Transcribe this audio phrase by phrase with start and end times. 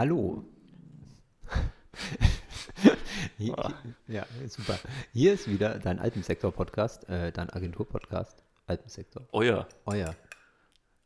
[0.00, 0.42] Hallo.
[3.36, 3.54] Hier,
[4.08, 4.78] ja, super.
[5.12, 8.42] Hier ist wieder dein Alpensektor-Podcast, äh, dein Agentur-Podcast.
[8.66, 9.28] Alpensektor.
[9.32, 9.68] Euer.
[9.84, 10.14] Euer.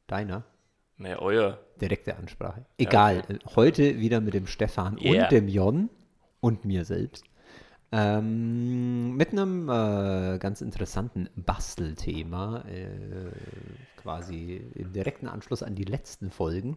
[0.06, 0.44] Deiner.
[0.96, 1.58] Ne, euer.
[1.80, 2.66] Direkte Ansprache.
[2.78, 3.24] Egal.
[3.26, 5.24] äh, Heute wieder mit dem Stefan Yeah.
[5.24, 5.90] und dem Jon
[6.38, 7.24] und mir selbst.
[7.90, 13.32] Ähm, mit einem äh, ganz interessanten Bastelthema, äh,
[13.96, 16.76] quasi im direkten Anschluss an die letzten Folgen.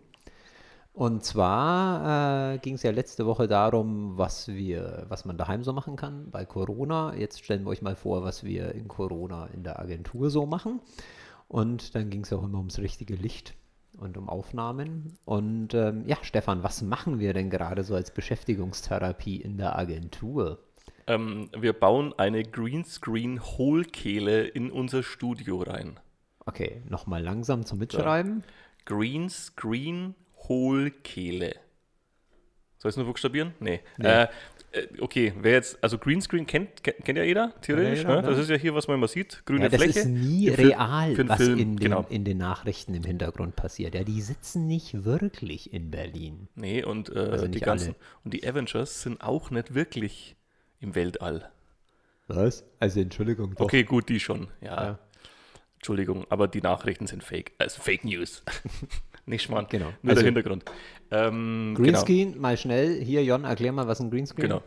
[0.98, 5.72] Und zwar äh, ging es ja letzte Woche darum, was wir, was man daheim so
[5.72, 7.14] machen kann bei Corona.
[7.14, 10.82] Jetzt stellen wir euch mal vor, was wir in Corona in der Agentur so machen.
[11.48, 13.54] Und dann ging es auch immer ums richtige Licht
[14.00, 15.20] und um Aufnahmen.
[15.24, 20.58] Und ähm, ja, Stefan, was machen wir denn gerade so als Beschäftigungstherapie in der Agentur?
[21.06, 26.00] Ähm, wir bauen eine Greenscreen-Hohlkehle in unser Studio rein.
[26.48, 28.44] Okay, nochmal langsam zum Mitschreiben.
[30.48, 31.56] Greenscreen-Hohlkehle.
[32.78, 33.54] Soll ich es nur buchstabieren?
[33.60, 33.80] Nee.
[34.00, 34.28] Äh,
[34.72, 38.00] äh, okay, wer jetzt, also Greenscreen kennt, kennt, kennt ja jeder, theoretisch.
[38.00, 38.22] jeder, ne?
[38.22, 38.28] ne?
[38.28, 39.44] Das ist ja hier, was man immer sieht.
[39.46, 40.00] Grüne Ja, das Fläche.
[40.00, 42.06] ist nie Für real, für was Film, in, den, genau.
[42.10, 43.96] in den Nachrichten im Hintergrund passiert.
[43.96, 46.50] Ja, die sitzen nicht wirklich in Berlin.
[46.56, 48.06] Nee, und, äh, Also die ganzen, alle.
[48.26, 50.36] und die Avengers sind auch nicht wirklich
[50.80, 51.50] im Weltall.
[52.28, 52.66] Was?
[52.80, 53.56] Also Entschuldigung.
[53.56, 53.62] Doch.
[53.62, 54.50] Okay, gut, die schon.
[54.62, 54.84] Ja.
[54.84, 55.00] Ja.
[55.76, 57.54] Entschuldigung, aber die Nachrichten sind fake.
[57.58, 58.44] Also Fake News.
[59.28, 59.68] Nicht Schmarrn.
[59.70, 59.92] Genau.
[60.02, 60.66] Nur Also- der Hintergrund.
[61.12, 63.02] Ähm, Greenscreen, mal schnell.
[63.04, 64.64] Hier, Jon, erklär mal, was ein Greenscreen Genau.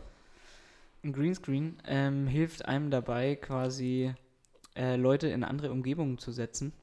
[1.03, 4.13] Ein Greenscreen ähm, hilft einem dabei, quasi
[4.75, 6.73] äh, Leute in andere Umgebungen zu setzen.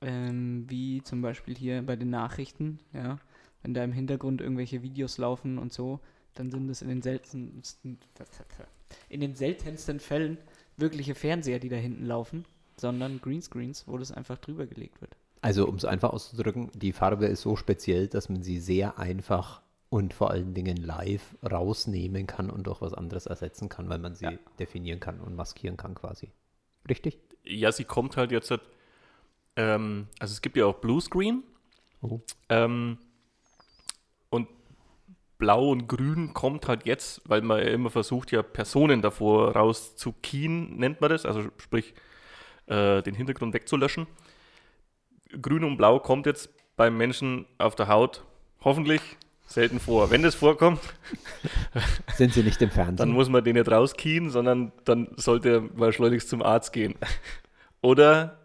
[0.00, 3.18] Ähm, wie zum Beispiel hier bei den Nachrichten, ja.
[3.62, 6.00] Wenn da im Hintergrund irgendwelche Videos laufen und so,
[6.34, 7.62] dann sind es in den seltensten,
[9.08, 10.38] in den seltensten Fällen
[10.76, 12.44] wirkliche Fernseher, die da hinten laufen,
[12.76, 15.14] sondern Greenscreens, wo das einfach drüber gelegt wird.
[15.42, 19.60] Also, um es einfach auszudrücken, die Farbe ist so speziell, dass man sie sehr einfach
[19.90, 24.14] und vor allen Dingen live rausnehmen kann und durch was anderes ersetzen kann, weil man
[24.14, 24.32] sie Ja.
[24.58, 26.30] definieren kann und maskieren kann quasi.
[26.88, 27.18] Richtig?
[27.44, 28.54] Ja, sie kommt halt jetzt.
[29.56, 31.42] Ähm, also es gibt ja auch Bluescreen.
[32.00, 32.20] Oh.
[32.48, 32.98] Ähm,
[34.30, 34.48] und
[35.38, 40.76] Blau und Grün kommt halt jetzt, weil man ja immer versucht, ja Personen davor rauszukien,
[40.76, 41.94] nennt man das, also sprich
[42.66, 44.06] äh, den Hintergrund wegzulöschen.
[45.40, 48.24] Grün und Blau kommt jetzt beim Menschen auf der Haut
[48.64, 49.00] hoffentlich
[49.46, 50.10] selten vor.
[50.10, 50.80] Wenn das vorkommt,
[52.16, 52.96] Sind sie nicht im Fernsehen?
[52.96, 56.94] dann muss man den nicht rauskien, sondern dann sollte er mal schleunigst zum Arzt gehen.
[57.82, 58.38] Oder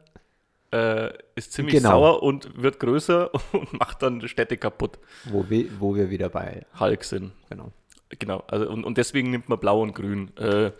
[0.71, 1.89] äh, ist ziemlich Genau.
[1.91, 4.99] sauer und wird größer und macht dann Städte kaputt.
[5.25, 7.31] wo, wir, wo wir wieder bei, Hulk sind.
[7.49, 7.71] genau.
[8.19, 8.41] Genau.
[8.47, 10.35] Also, und, und deswegen nimmt man Blau und Grün.
[10.37, 10.71] Äh,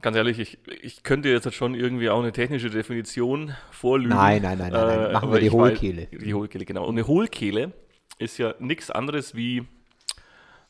[0.00, 4.14] ganz ehrlich, ich, ich könnte jetzt halt schon irgendwie auch eine technische Definition vorlügen.
[4.16, 5.12] Nein, nein, nein, nein, nein.
[5.12, 6.06] Machen Äh, aber wir die ich weiß- Hohlkehle.
[6.06, 6.84] Die Hohlkehle, genau.
[6.86, 7.72] Und eine Hohlkehle
[8.18, 9.64] ist ja nichts anderes wie,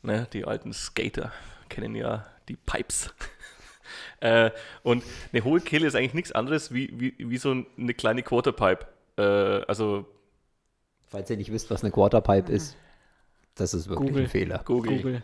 [0.01, 1.31] ne, die alten Skater
[1.69, 3.13] kennen ja die Pipes.
[4.19, 4.51] äh,
[4.83, 8.85] und eine Hohlkehle ist eigentlich nichts anderes wie, wie, wie so eine kleine Quarterpipe.
[9.17, 9.21] Äh,
[9.67, 10.05] also
[11.07, 12.75] Falls ihr nicht wisst, was eine Quarterpipe ist,
[13.55, 14.23] das ist wirklich Google.
[14.23, 14.61] ein Fehler.
[14.65, 14.97] Google.
[14.97, 15.23] Google.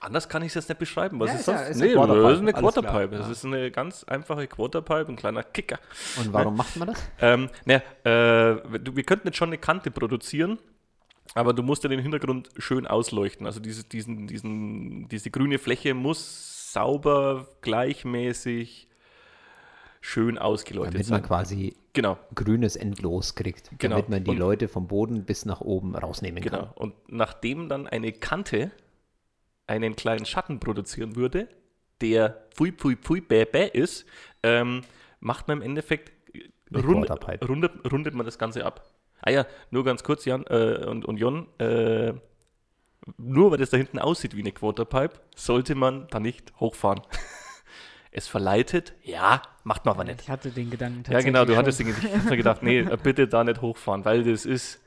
[0.00, 1.18] Anders kann ich es jetzt nicht beschreiben.
[1.18, 1.70] Was Ja, ist ja- das?
[1.70, 3.16] ist eine nee, Quarterpipe, das ist eine Quarterpipe.
[3.16, 3.32] Das ja.
[3.32, 5.78] ist eine ganz einfache Quarterpipe, ein kleiner Kicker.
[6.18, 7.10] Und warum macht man das?
[7.20, 8.62] Ähm, naja, äh,
[8.94, 10.58] wir könnten jetzt schon eine Kante produzieren,
[11.34, 13.44] aber du musst ja den Hintergrund schön ausleuchten.
[13.46, 18.86] Also diese, diesen, diesen, diese grüne Fläche muss sauber, gleichmäßig,
[20.00, 21.26] schön ausgeleuchtet Damit man sein.
[21.28, 23.70] quasi Genau, grünes Endlos kriegt.
[23.78, 23.96] Genau.
[23.96, 26.58] Damit man die Und- Leute vom Boden bis nach oben rausnehmen genau.
[26.58, 26.70] kann.
[26.76, 28.70] Und nachdem dann eine Kante
[29.68, 31.48] einen kleinen Schatten produzieren würde,
[32.00, 34.06] der pfui pfui pfui bäh bäh ist,
[34.42, 34.82] ähm,
[35.20, 36.12] macht man im Endeffekt
[36.74, 37.46] rund, Quarterpipe.
[37.46, 38.84] rundet, rundet man das Ganze ab.
[39.20, 42.12] Ah ja, nur ganz kurz, Jan äh, und, und Jon, äh,
[43.16, 47.00] nur weil das da hinten aussieht wie eine Quarterpipe, sollte man da nicht hochfahren.
[48.10, 50.22] es verleitet, ja, macht man aber nicht.
[50.22, 52.10] Ich hatte den Gedanken Ja, genau, du tatsächlich hattest schon.
[52.10, 54.80] den, ich hab mir gedacht, nee, äh, bitte da nicht hochfahren, weil das ist,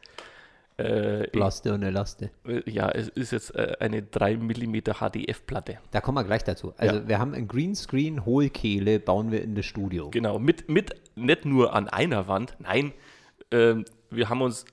[0.84, 2.32] äh, Laste und eine Laste.
[2.48, 5.80] äh, ja, es ist jetzt äh, eine 3 mm HDF-Platte.
[5.92, 6.74] Da kommen wir gleich dazu.
[6.78, 7.08] Also Ja.
[7.08, 10.10] wir haben ein Greenscreen, Hohlkehle, bauen wir in das Studio.
[10.12, 12.94] Genau, mit, mit nicht nur an einer Wand, nein,
[13.52, 14.66] ähm, wir haben uns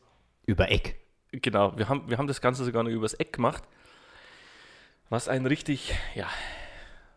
[0.46, 0.96] Über Eck.
[1.32, 3.62] Genau, wir haben, wir haben das Ganze sogar noch übers Eck gemacht.
[5.10, 6.26] Was ein richtig, ja,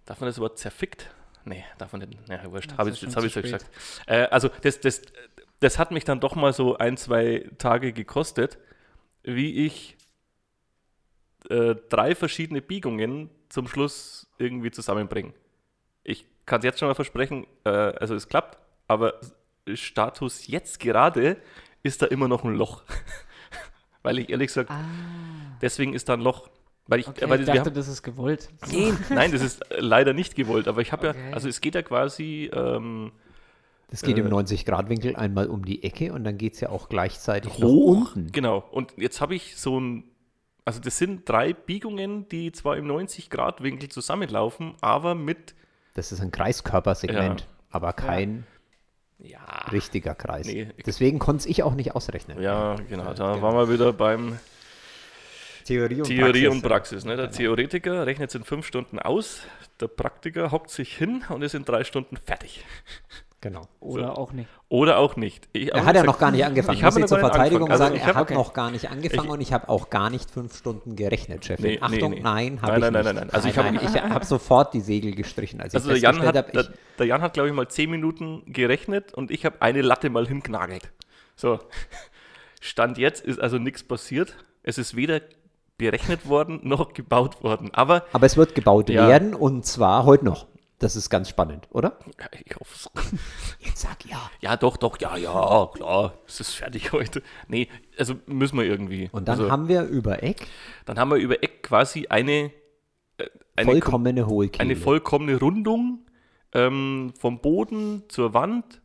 [0.05, 1.09] darf man das Wort zerfickt?
[1.43, 2.17] Nee, darf man nicht.
[2.29, 2.69] Ja, wurscht.
[2.71, 3.65] Jetzt Hab ich, jetzt habe ich es gesagt.
[4.05, 5.01] Äh, also, das, das,
[5.59, 8.57] das hat mich dann doch mal so ein, zwei Tage gekostet,
[9.23, 9.97] wie ich
[11.49, 15.33] äh, drei verschiedene Biegungen zum Schluss irgendwie zusammenbringe.
[16.03, 18.57] Ich kann es jetzt schon mal versprechen, äh, also es klappt,
[18.87, 19.15] aber
[19.73, 21.37] Status jetzt gerade
[21.83, 22.83] ist da immer noch ein Loch.
[24.03, 24.71] Weil ich ehrlich gesagt,
[25.61, 26.49] deswegen ist da ein Loch.
[26.87, 27.11] Weil ich, Ah.
[27.11, 28.49] Okay, weil ich dachte, haben, das ist gewollt.
[29.09, 30.67] Nein, das ist leider nicht gewollt.
[30.67, 31.29] Aber ich habe Okay.
[31.29, 33.11] ja, also es geht ja quasi, ähm,
[33.91, 34.29] Das geht im Äh.
[34.31, 38.15] 90-Grad-Winkel einmal um die Ecke und dann geht es ja auch gleichzeitig nach hoch.
[38.15, 38.31] unten.
[38.31, 38.63] Genau.
[38.71, 40.03] Und jetzt habe ich so ein,
[40.65, 45.53] also das sind drei Biegungen, die zwar im 90-Grad-Winkel zusammenlaufen, aber mit,
[45.93, 47.47] Das ist ein Kreiskörpersegment, Ja.
[47.69, 48.47] aber kein
[49.19, 49.39] ja,
[49.71, 50.47] richtiger Kreis.
[50.47, 50.69] Nee.
[50.85, 52.41] Deswegen konnte ich auch nicht ausrechnen.
[52.41, 54.39] ja, genau, da waren wir wieder beim
[55.65, 56.47] Theorie und Theorie Praxis.
[56.49, 57.05] und Praxis.
[57.05, 57.17] Ne?
[57.17, 59.41] Der Theoretiker rechnet es in fünf Stunden aus,
[59.79, 62.63] der Praktiker hockt sich hin und ist in drei Stunden fertig.
[63.41, 63.61] Genau.
[63.79, 64.47] Oder auch nicht.
[64.69, 65.49] Oder auch nicht.
[65.51, 66.75] Ich, Er hat ja noch gar nicht angefangen.
[66.75, 67.71] Ich Ich muss habe jetzt zur Verteidigung.
[67.71, 68.33] Also sagen, ich er hab- hat okay.
[68.35, 71.65] noch gar nicht angefangen Ich- und ich habe auch gar nicht fünf Stunden gerechnet, Chefin.
[71.65, 72.19] Nee, nee, Achtung, nee.
[72.21, 72.93] nein, habe Nein, ich nein, nicht.
[72.93, 73.29] nein, nein, nein.
[73.33, 75.59] Also ich hab- nein, ich habe sofort die Segel gestrichen.
[75.59, 77.67] Als Also ich der Jan, hat, habe, der, ich, der Jan hat, glaube ich, mal
[77.67, 80.91] zehn Minuten gerechnet und ich habe eine Latte mal hingenagelt.
[81.35, 81.59] So,
[82.59, 84.35] Stand jetzt ist also nichts passiert.
[84.61, 85.19] Es ist weder
[85.79, 87.71] berechnet worden noch gebaut worden.
[87.73, 89.07] Aber aber es wird gebaut Ja.
[89.07, 90.45] werden und zwar heute noch.
[90.81, 91.99] Das ist ganz spannend, oder?
[92.19, 92.89] ja, ich hoffe es.
[93.59, 94.31] Jetzt sag ja.
[94.39, 97.21] Ja, doch, doch, ja, ja, klar, es ist fertig heute.
[97.47, 97.67] Nee,
[97.99, 99.07] also müssen wir irgendwie.
[99.11, 100.47] Und dann also, haben wir über Eck
[100.85, 102.51] dann haben wir über Eck quasi eine,
[103.17, 104.63] äh, eine, vollkommene Hohlkehle.
[104.63, 105.99] eine vollkommene Rundung
[106.51, 108.81] ähm, vom Boden zur Wand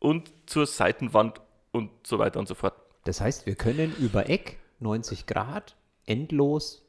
[0.00, 1.40] und zur Seitenwand
[1.70, 2.74] und so weiter und so fort.
[3.04, 5.76] das heißt, wir können über Eck 90 Grad
[6.06, 6.82] endlos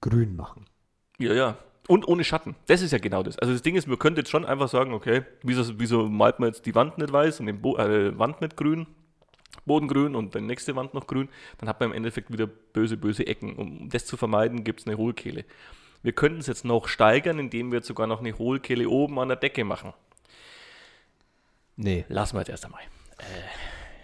[0.00, 0.64] grün machen.
[1.18, 1.58] Ja, ja.
[1.88, 2.56] Und ohne Schatten.
[2.66, 3.38] Das ist ja genau das.
[3.38, 6.48] Also das Ding ist, wir könnten jetzt schon einfach sagen, okay, wieso, wieso malt man
[6.48, 8.86] jetzt die Wand nicht weiß und die Bo äh, Wand nicht grün,
[9.66, 11.28] Boden grün und die nächste Wand noch grün,
[11.58, 13.54] dann hat man im Endeffekt wieder böse, böse Ecken.
[13.56, 15.44] Um das zu vermeiden, gibt es eine Hohlkehle.
[16.02, 19.28] Wir könnten es jetzt noch steigern, indem wir jetzt sogar noch eine Hohlkehle oben an
[19.28, 19.92] der Decke machen.
[21.76, 22.04] Nee.
[22.08, 22.82] Lassen wir jetzt erst einmal.
[23.18, 23.24] Äh,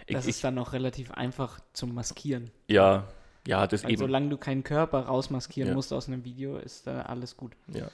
[0.07, 2.51] ich, Das ich, ist dann noch relativ einfach zum Maskieren.
[2.67, 3.07] ja,
[3.47, 3.99] ja, das Weil eben.
[3.99, 5.75] solange du keinen Körper rausmaskieren Ja.
[5.75, 7.53] musst aus einem Video, ist da alles gut.
[7.67, 7.87] Ja.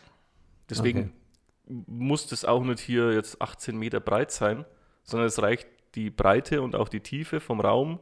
[0.70, 1.14] Deswegen
[1.68, 4.66] muss das auch nicht hier jetzt 18 Meter breit sein,
[5.04, 8.00] sondern es reicht die Breite und auch die Tiefe vom Raum,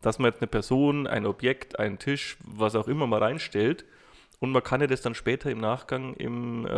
[0.00, 3.84] dass man jetzt eine Person, ein Objekt, einen Tisch, was auch immer mal reinstellt.
[4.40, 6.68] Und man kann ja das dann später im Nachgang im äh,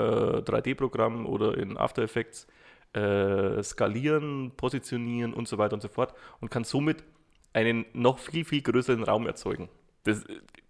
[0.42, 2.46] 3D-Programm oder in After Effects
[2.92, 7.02] äh, skalieren, positionieren und so weiter und so fort und kann somit
[7.54, 9.70] einen noch viel, viel größeren Raum erzeugen.
[10.04, 10.22] Das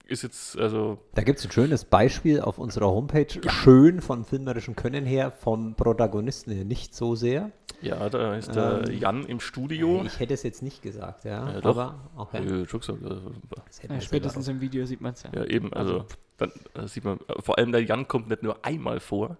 [0.06, 3.26] ist jetzt, also Da gibt es ein schönes Beispiel auf unserer Homepage.
[3.48, 7.50] Schön von filmerischen Können her, vom Protagonisten her nicht so sehr.
[7.80, 10.02] Ja, da ist der Ähm, Jan im Studio.
[10.04, 11.52] Ich hätte es jetzt nicht gesagt, ja.
[11.52, 11.76] Ja, doch.
[11.76, 12.44] aber okay.
[12.46, 13.32] Ja, gesagt, also,
[13.66, 15.30] Das Ja, spätestens im Video sieht man es ja.
[15.34, 16.04] ja, eben, also,
[16.38, 19.36] dann äh, sieht man, äh, vor allem der Jan kommt nicht nur einmal vor.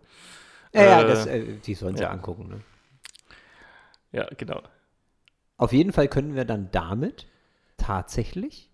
[0.75, 2.11] Ja, ja, Äh, das, äh, die sollen sie ja.
[2.11, 2.49] angucken.
[2.49, 2.61] Ne?
[4.12, 4.61] Ja, genau.
[5.56, 7.26] Auf jeden Fall können wir dann damit
[7.76, 8.70] tatsächlich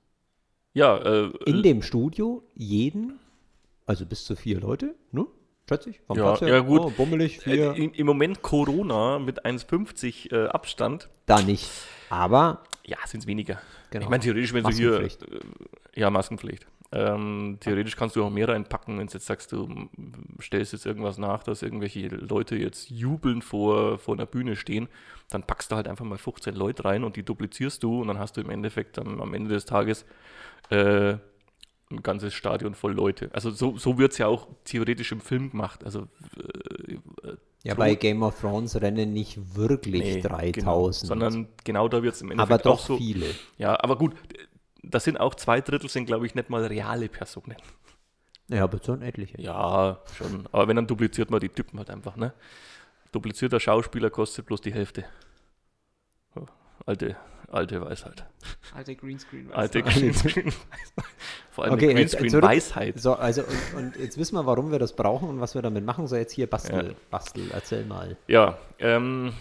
[0.73, 3.19] Ja, äh, in dem Studio jeden,
[3.87, 5.27] also bis zu vier Leute, ne?
[5.69, 6.01] Schätze ich.
[6.07, 6.81] Vom Ja, Platz her, ja, gut.
[6.81, 7.75] Oh, bummelig, äh, vier.
[7.75, 11.71] im, im Moment Corona mit 1,50 äh, Abstand, da nicht.
[12.09, 13.61] Aber ja, sind es weniger.
[13.91, 14.05] Genau.
[14.05, 15.09] Ich meine, theoretisch, wenn du hier, äh,
[15.95, 16.67] ja, Maskenpflicht.
[16.93, 19.89] Ähm, theoretisch kannst du auch mehr reinpacken, wenn du jetzt sagst, du
[20.41, 24.89] stellst jetzt irgendwas nach, dass irgendwelche Leute jetzt jubeln vor, vor einer Bühne stehen,
[25.31, 28.19] dann packst du halt einfach mal 15 Leute rein und die duplizierst du und dann
[28.19, 30.05] hast du im Endeffekt am, am Ende des Tages
[30.71, 31.15] äh,
[31.93, 33.31] ein ganzes Stadion voll Leute.
[33.33, 35.85] Also so, so wird es ja auch theoretisch im Film gemacht.
[35.85, 40.55] Also äh, äh, ja, Thron- bei Game of Thrones rennen nicht wirklich nee, 3000.
[40.55, 42.97] Genau, sondern genau da wird es im Endeffekt aber doch auch so.
[42.97, 43.27] viele.
[43.59, 44.15] Ja, aber gut,
[44.83, 47.57] das sind auch zwei Drittel, sind glaube ich nicht mal reale Personen.
[48.49, 49.41] Ja, aber schon etliche.
[49.41, 50.49] Ja, schon.
[50.51, 52.33] Aber wenn, dann dupliziert man die Typen halt einfach, ne?
[53.13, 55.05] Duplizierter Schauspieler kostet bloß die Hälfte.
[56.35, 56.43] Ja,
[56.87, 57.17] Alte,
[57.49, 58.25] alte Weisheit.
[58.75, 59.53] Alte Greenscreen.
[59.53, 60.53] Alte Alte- Greenscreen.
[61.51, 62.99] Vor allem Okay, Greenscreen-Weisheit.
[63.01, 65.85] So, also und, und jetzt wissen wir, warum wir das brauchen und was wir damit
[65.85, 66.07] machen.
[66.07, 66.95] So, jetzt hier Bastel, Ja.
[67.11, 68.17] Bastel, erzähl mal.
[68.29, 69.33] Ja, ähm,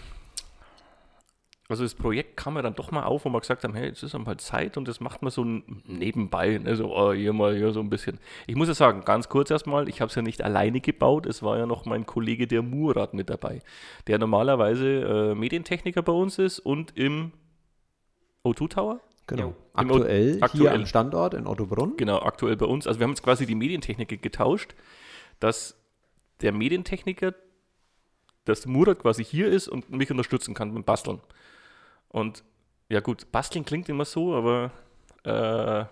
[1.70, 4.02] also das Projekt kam ja dann doch mal auf, wo wir gesagt haben, hey, jetzt
[4.02, 7.56] ist mal Zeit und das macht man so n- nebenbei, ne, so oh, hier mal
[7.56, 8.18] hier so ein bisschen.
[8.46, 11.42] Ich muss ja sagen, ganz kurz erstmal, ich habe es ja nicht alleine gebaut, es
[11.42, 13.60] war ja noch mein Kollege der Murat mit dabei,
[14.06, 17.32] der normalerweise äh, Medientechniker bei uns ist und im
[18.44, 19.00] O2 Tower.
[19.26, 19.48] Genau.
[19.78, 20.74] Im O- Aktuell, hier aktuell.
[20.74, 21.96] am Standort in Ottobrunn.
[21.96, 22.86] Genau, aktuell bei uns.
[22.86, 24.74] Also wir haben jetzt quasi die Medientechniker getauscht,
[25.38, 25.76] dass
[26.40, 27.34] der Medientechniker,
[28.44, 31.20] dass Murat quasi hier ist und mich unterstützen kann beim Basteln.
[32.10, 32.44] Und
[32.88, 34.70] ja gut, Basteln klingt immer so, aber
[35.24, 35.84] äh,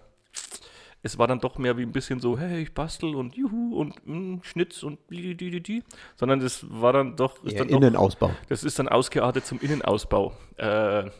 [1.02, 3.94] es war dann doch mehr wie ein bisschen so, hey, ich bastel und juhu und
[4.06, 5.84] mm, Schnitz und die, die, die, die.
[6.16, 8.30] Sondern das war dann doch, ist Eher dann doch Innenausbau.
[8.48, 10.32] das ist dann ausgeartet zum Innenausbau.
[10.56, 11.10] Äh,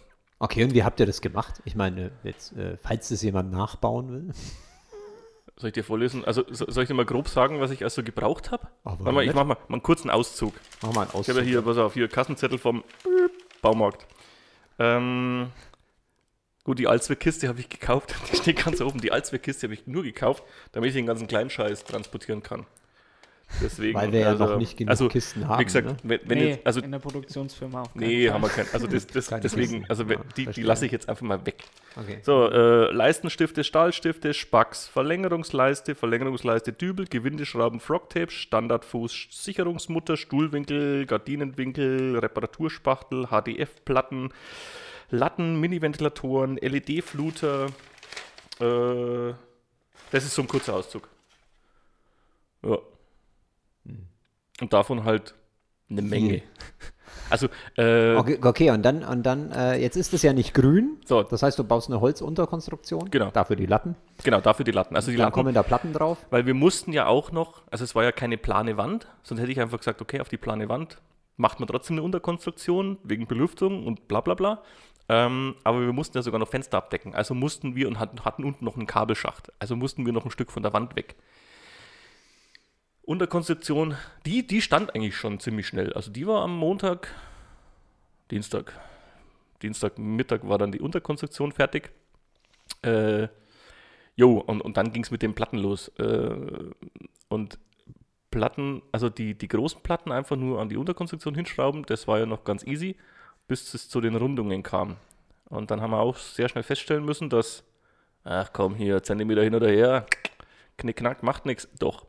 [0.41, 1.61] Okay, und wie habt ihr das gemacht?
[1.65, 4.33] Ich meine, jetzt, äh, falls das jemand nachbauen will.
[5.57, 6.25] soll ich dir vorlesen?
[6.25, 8.69] Also so- soll ich dir mal grob sagen, was ich also gebraucht habe?
[8.85, 10.55] Aber Warte mal, ich mach mal, mal einen kurzen Auszug.
[10.81, 11.35] Mach mal einen Ich Auszug.
[11.35, 12.85] habe ja hier, pass auf, hier Kassenzettel vom
[13.63, 14.07] Baumarkt.
[14.79, 15.51] Ähm,
[16.65, 18.15] gut, die Allzweckkiste habe ich gekauft.
[18.33, 19.01] Die steht ganz oben.
[19.01, 22.67] Die Allzweckkiste habe ich nur gekauft, damit ich den ganzen kleinen Scheiß transportieren kann.
[23.63, 25.61] Deswegen, Weil wir ja also, noch nicht genug also, Kisten haben.
[25.61, 25.97] Wie gesagt, ne?
[26.03, 27.95] wenn, wenn nee, jetzt, also in der Produktionsfirma auch.
[27.95, 28.69] Nee, haben wir keinen.
[28.73, 29.91] Also das, das, Keine deswegen, Kisten.
[29.91, 31.65] also Ja, die, die lasse ich jetzt einfach mal weg.
[31.97, 32.19] Okay.
[32.23, 43.29] So, äh, Leistenstifte, Stahlstifte, Spacks, Verlängerungsleiste, Verlängerungsleiste, Dübel, Gewindeschrauben, Frogtape, Standardfuß, Sicherungsmutter, Stuhlwinkel, Gardinenwinkel, Reparaturspachtel,
[43.29, 44.29] HDF-Platten,
[45.11, 47.67] Latten, Mini-Ventilatoren, LED-Fluter.
[48.61, 49.33] Äh,
[50.11, 51.09] das ist so ein kurzer Auszug.
[52.63, 52.79] Ja.
[54.61, 55.35] Und davon halt
[55.91, 56.43] eine Menge.
[57.31, 60.99] Also, äh, Okay, okay, und dann, und dann äh, jetzt ist es ja nicht grün.
[61.05, 61.23] So.
[61.23, 63.11] Das heißt, du baust eine Holzunterkonstruktion.
[63.11, 63.31] Genau.
[63.31, 63.97] Dafür die Latten.
[64.23, 64.97] genau, dafür die Latten.
[64.97, 66.19] Also die Dann Latten, kommen da Platten drauf.
[66.31, 69.53] Weil wir mussten ja auch noch, also es war ja keine plane Wand, sonst hätte
[69.53, 71.01] ich einfach gesagt, okay, auf die plane Wand
[71.37, 74.63] macht man trotzdem eine Unterkonstruktion wegen Belüftung und bla bla bla.
[75.09, 77.15] Ähm, aber wir mussten ja sogar noch Fenster abdecken.
[77.15, 79.53] Also mussten wir und hatten, hatten unten noch einen Kabelschacht.
[79.59, 81.17] Also mussten wir noch ein Stück von der Wand weg.
[83.09, 83.97] Unterkonstruktion,
[84.27, 85.93] die, die stand eigentlich schon ziemlich schnell.
[85.95, 87.15] Also die war am Montag,
[88.31, 88.79] Dienstag,
[89.63, 91.91] Dienstagmittag war dann die Unterkonstruktion fertig.
[92.83, 93.29] Äh,
[94.19, 95.93] Jo, und, und dann ging es mit den Platten los.
[95.97, 96.35] Äh,
[97.29, 97.59] und
[98.33, 102.27] Platten, also die, die großen Platten einfach nur an die Unterkonstruktion hinschrauben, das war ja
[102.27, 102.97] noch ganz easy,
[103.47, 104.97] bis es zu den Rundungen kam.
[105.45, 107.63] Und dann haben wir auch sehr schnell feststellen müssen, dass,
[108.25, 110.05] ach komm, hier, Zentimeter hin oder her,
[110.79, 111.69] knickknack, macht nichts.
[111.79, 112.08] Doch,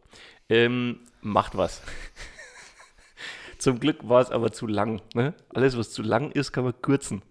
[0.50, 1.82] ähm, macht was.
[3.58, 5.02] Zum Glück war es aber zu lang.
[5.14, 5.34] Ne?
[5.54, 7.22] Alles, was zu lang ist, kann man kürzen.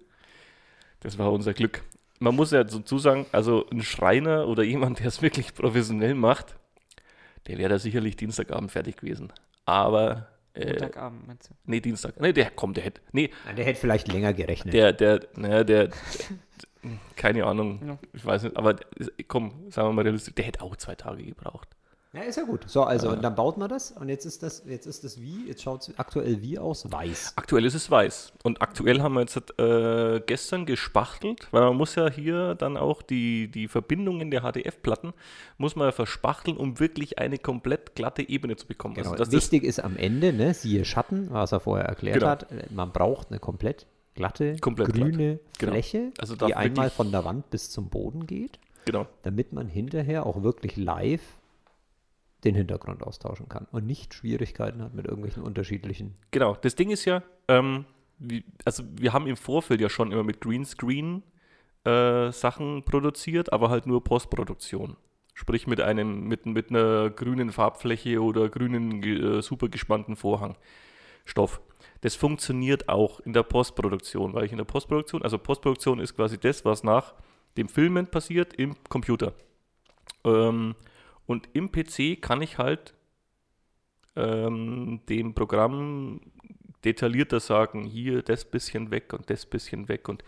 [1.01, 1.83] Das war unser Glück.
[2.21, 6.57] Man muss ja dazu sagen, also ein Schreiner oder jemand, der es wirklich professionell macht,
[7.47, 9.33] der wäre da sicherlich Dienstagabend fertig gewesen.
[9.65, 11.55] Aber, äh, Montagabend, meinst du?
[11.65, 12.21] nee, Dienstag.
[12.21, 14.75] Nee, der kommt, der hätte, nee, der hätte vielleicht länger gerechnet.
[14.75, 15.95] der, der, naja, der, der
[17.17, 17.99] keine Ahnung, Ja.
[18.13, 18.77] ich weiß nicht, aber
[19.29, 21.69] komm, sagen wir mal realistisch, der hätte auch zwei Tage gebraucht.
[22.15, 22.65] Ja, ist ja gut.
[22.67, 23.91] So, also, und dann baut man das.
[23.93, 26.91] Und jetzt ist das, jetzt ist das wie, jetzt schaut es aktuell wie aus?
[26.91, 27.35] Weiß.
[27.37, 28.33] Aktuell ist es weiß.
[28.45, 33.03] Und aktuell haben wir jetzt äh, gestern gespachtelt, weil man muss ja hier dann auch
[33.03, 35.13] die, die Verbindungen der HDF-Platten,
[35.59, 38.95] muss man ja verspachteln, um wirklich eine komplett glatte Ebene zu bekommen.
[38.95, 39.11] Genau.
[39.11, 42.29] Also das ist, Wichtig ist am Ende, ne, siehe Schatten, was er vorher erklärt Genau.
[42.29, 42.51] hat.
[42.51, 45.73] äh, Man braucht eine komplett glatte, Komplett grüne Genau.
[45.73, 49.07] Fläche, Also darf die einmal von der Wand bis zum Boden geht, genau.
[49.25, 51.21] damit man hinterher auch wirklich live
[52.45, 56.15] den Hintergrund austauschen kann und nicht Schwierigkeiten hat mit irgendwelchen unterschiedlichen.
[56.31, 57.85] Genau, das Ding ist ja, ähm,
[58.19, 61.23] wie, also wir haben im Vorfeld ja schon immer mit Greenscreen
[61.85, 64.97] äh, Sachen produziert, aber halt nur Postproduktion.
[65.35, 70.57] Sprich mit einem, mit, mit einer grünen Farbfläche oder grünen äh, super gespannten Vorhang.
[71.25, 71.61] Stoff.
[72.01, 76.39] Das funktioniert auch in der Postproduktion, weil ich in der Postproduktion, also Postproduktion ist quasi
[76.39, 77.15] das, was nach
[77.57, 79.33] dem Filmen passiert im Computer.
[80.25, 80.75] Ähm,
[81.29, 82.95] und im PC kann ich halt
[84.17, 86.21] ähm, dem Programm
[86.85, 90.25] detaillierter sagen, hier das bisschen weg und das bisschen weg und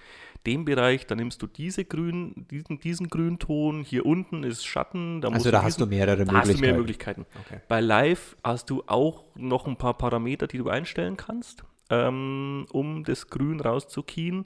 [0.46, 5.30] den Bereich, da nimmst du diese grün, diesen, diesen Grünton, hier unten ist Schatten, da
[5.30, 7.22] musst Also da hast diesen, du mehrere da hast du mehr Möglichkeiten.
[7.22, 7.56] Möglichkeiten.
[7.56, 7.62] Okay.
[7.66, 13.04] Bei Live hast du auch noch ein paar Parameter, die du einstellen kannst, ähm, um
[13.04, 14.44] das Grün rauszukien,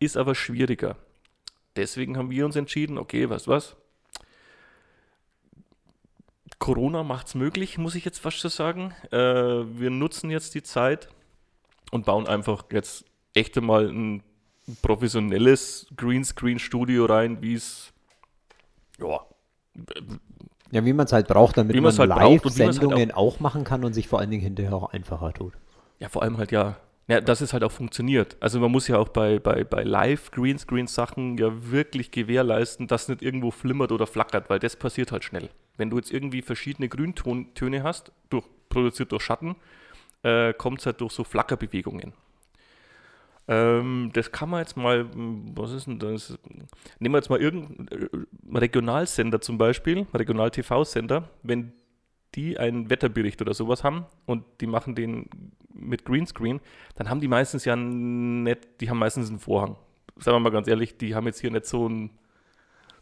[0.00, 0.96] ist aber schwieriger.
[1.76, 3.76] Deswegen haben wir uns entschieden, okay, du was?
[6.58, 8.94] Corona macht es möglich, muss ich jetzt fast so sagen.
[9.10, 11.08] Äh, wir nutzen jetzt die Zeit
[11.90, 14.22] und bauen einfach jetzt echt mal ein
[14.82, 17.92] professionelles Greenscreen-Studio rein, wie es
[18.98, 19.20] ja,
[20.70, 23.64] Ja, wie man es halt braucht, damit man halt wie man's halt Live-Sendungen auch machen
[23.64, 25.54] kann und sich vor allen Dingen hinterher auch einfacher tut.
[26.00, 28.36] Ja, vor allem halt ja, ja, dass es halt auch funktioniert.
[28.40, 33.50] Also man muss ja auch bei, bei, bei Live-Greenscreen-Sachen ja wirklich gewährleisten, dass nicht irgendwo
[33.50, 35.48] flimmert oder flackert, weil das passiert halt schnell.
[35.78, 39.56] Wenn du jetzt irgendwie verschiedene Grüntöne hast, durch, produziert durch Schatten,
[40.22, 42.12] äh, kommt es halt durch so Flackerbewegungen.
[43.48, 46.38] Ähm, das kann man jetzt mal, m, was ist denn das?
[46.98, 51.72] Nehmen wir jetzt mal irgendeinen äh, Regionalsender zum Beispiel, Regional-TV-Sender, wenn
[52.34, 55.30] die einen Wetterbericht oder sowas haben und die machen den
[55.72, 56.60] mit Greenscreen,
[56.96, 59.76] dann haben die meistens ja nicht, die haben meistens einen Vorhang.
[60.16, 62.10] Sagen wir mal ganz ehrlich, die haben jetzt hier nicht so ein,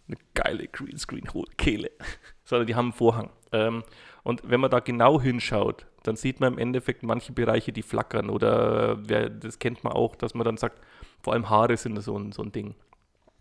[0.09, 1.91] eine geile Greenscreen-Kehle,
[2.45, 3.31] sondern die haben einen Vorhang.
[3.53, 3.83] Ähm,
[4.23, 8.31] und wenn man da genau hinschaut, dann sieht man im Endeffekt manche Bereiche, die flackern
[8.31, 10.81] oder äh, wer, das kennt man auch, dass man dann sagt,
[11.21, 12.75] vor allem Haare sind so ein, so ein Ding,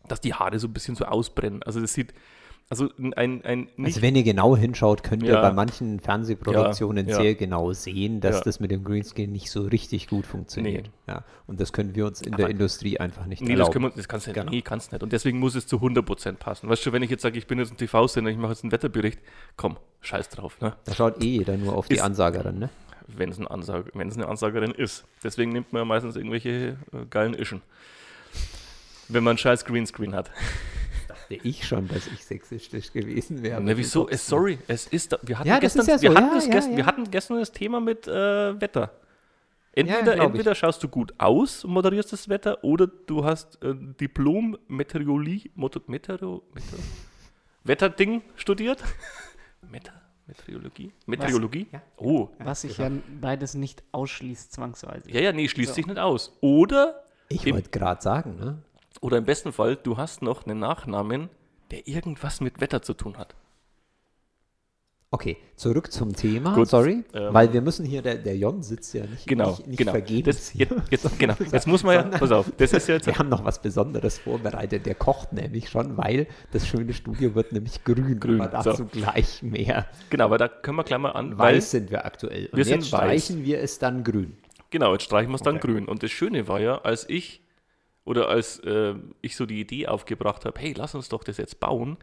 [0.07, 1.63] dass die Haare so ein bisschen so ausbrennen.
[1.63, 2.13] Also das sieht,
[2.69, 3.13] also ein,
[3.45, 5.41] ein nicht Also wenn ihr genau hinschaut, könnt ihr Ja.
[5.41, 7.21] bei manchen Fernsehproduktionen Ja, ja.
[7.21, 10.89] sehr genau sehen, dass das mit dem Greenscreen nicht so richtig gut funktioniert.
[11.07, 11.23] Ja.
[11.45, 13.73] Und das können wir uns in der Aber- Industrie einfach nicht Nee, das, erlauben.
[13.73, 14.39] können wir, das kannst du nicht.
[14.39, 14.51] Genau.
[14.51, 15.03] Nee, kannst nicht.
[15.03, 16.67] Und deswegen muss es zu 100% passen.
[16.67, 18.71] Weißt du, wenn ich jetzt sage, ich bin jetzt ein TV-Sender, ich mache jetzt einen
[18.71, 19.19] Wetterbericht,
[19.57, 20.75] komm, scheiß drauf, ne?
[20.85, 22.69] da schaut eh jeder nur auf die Ist- Ansagerin, ne?
[23.07, 25.03] Wenn es ein Ansage, wenn es eine Ansagerin ist.
[25.23, 27.61] Deswegen nimmt man ja meistens irgendwelche äh, geilen Ischen.
[29.07, 30.31] Wenn man einen scheiß Greenscreen hat.
[31.29, 33.61] Dachte ich schon, dass ich sexistisch gewesen wäre.
[33.61, 34.07] Ne, wieso?
[34.09, 35.11] Es, sorry, es ist.
[35.13, 36.77] da- Wir hatten, Ja, gestern, ist ja so, wir, hatten ja, gestern, ja.
[36.77, 38.91] wir hatten gestern das Thema mit äh, Wetter.
[39.73, 40.21] Entweder, ich.
[40.21, 45.51] entweder schaust du gut aus und moderierst das Wetter oder du hast äh, Diplom Meteorologie,
[45.55, 46.79] Meteoro, Meteor,
[47.63, 48.83] Wetterding studiert.
[49.69, 49.91] Meta,
[50.27, 50.93] Meteorologie?
[51.07, 51.67] Meteorologie?
[51.71, 51.81] Ja.
[51.97, 52.29] Oh.
[52.39, 52.89] Was sich ja
[53.19, 55.11] beides nicht ausschließt, zwangsweise.
[55.11, 55.75] Ja, ja, nee, schließt So.
[55.75, 56.37] sich nicht aus.
[56.41, 58.61] Oder, Ich wollte gerade sagen, ne?
[59.01, 61.29] Oder im besten Fall, du hast noch einen Nachnamen,
[61.71, 63.35] der irgendwas mit Wetter zu tun hat.
[65.11, 66.55] Okay, zurück zum Thema.
[66.55, 69.67] Gut, Sorry, ähm, weil wir müssen hier, der, der Jon sitzt ja nicht, Genau, nicht,
[69.67, 69.91] nicht genau.
[69.91, 70.67] vergebens Das, hier.
[70.89, 71.35] jetzt, jetzt, genau.
[71.53, 74.17] Jetzt muss man ja, pass auf, das ist ja jetzt Wir haben noch was Besonderes
[74.17, 74.85] vorbereitet.
[74.85, 78.19] Der kocht nämlich schon, weil das schöne Studio wird nämlich grün.
[78.19, 78.85] Grün, Aber dazu so.
[78.85, 79.85] gleich mehr.
[80.09, 82.47] Genau, aber da können wir gleich mal an, weil, Weiß sind wir aktuell.
[82.47, 84.35] Und Wir jetzt streichen wir es dann grün.
[84.69, 85.67] genau, jetzt streichen wir es dann Okay.
[85.71, 85.85] grün.
[85.87, 87.41] Und das Schöne war ja, als ich,
[88.05, 91.59] oder als äh, ich so die Idee aufgebracht habe, hey, lass uns doch das jetzt
[91.59, 91.97] bauen,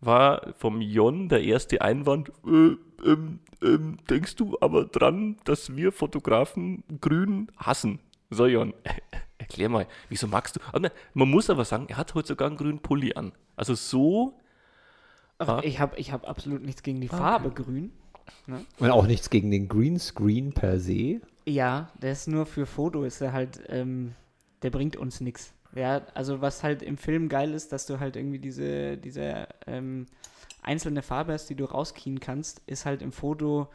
[0.00, 5.92] war vom Jon der erste Einwand, äh, ähm, ähm, denkst du aber dran, dass wir
[5.92, 8.00] Fotografen grün hassen?
[8.28, 8.74] So, Jon,
[9.38, 10.60] erklär mal, wieso magst du?
[10.68, 13.32] Aber ne, man muss aber sagen, er hat heute sogar einen grünen Pulli an.
[13.56, 14.38] Also so,
[15.38, 15.60] Ach, Ah.
[15.64, 17.92] Ich habe ich hab absolut nichts gegen die Farbe grün.
[18.78, 21.20] Und auch nichts gegen den Greenscreen per se.
[21.44, 24.14] Ja, der ist nur für Foto, ist er halt, ähm,
[24.62, 25.52] der bringt uns nichts.
[25.74, 30.06] Ja, also was halt im Film geil ist, dass du halt irgendwie diese, diese ähm,
[30.62, 33.68] einzelne Farbe hast, die du rauskien kannst, ist halt im Foto,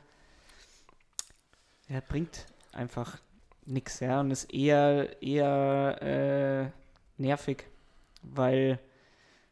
[1.89, 3.19] ja, bringt einfach
[3.65, 7.65] nichts, ja, und ist eher, eher äh, nervig,
[8.23, 8.79] weil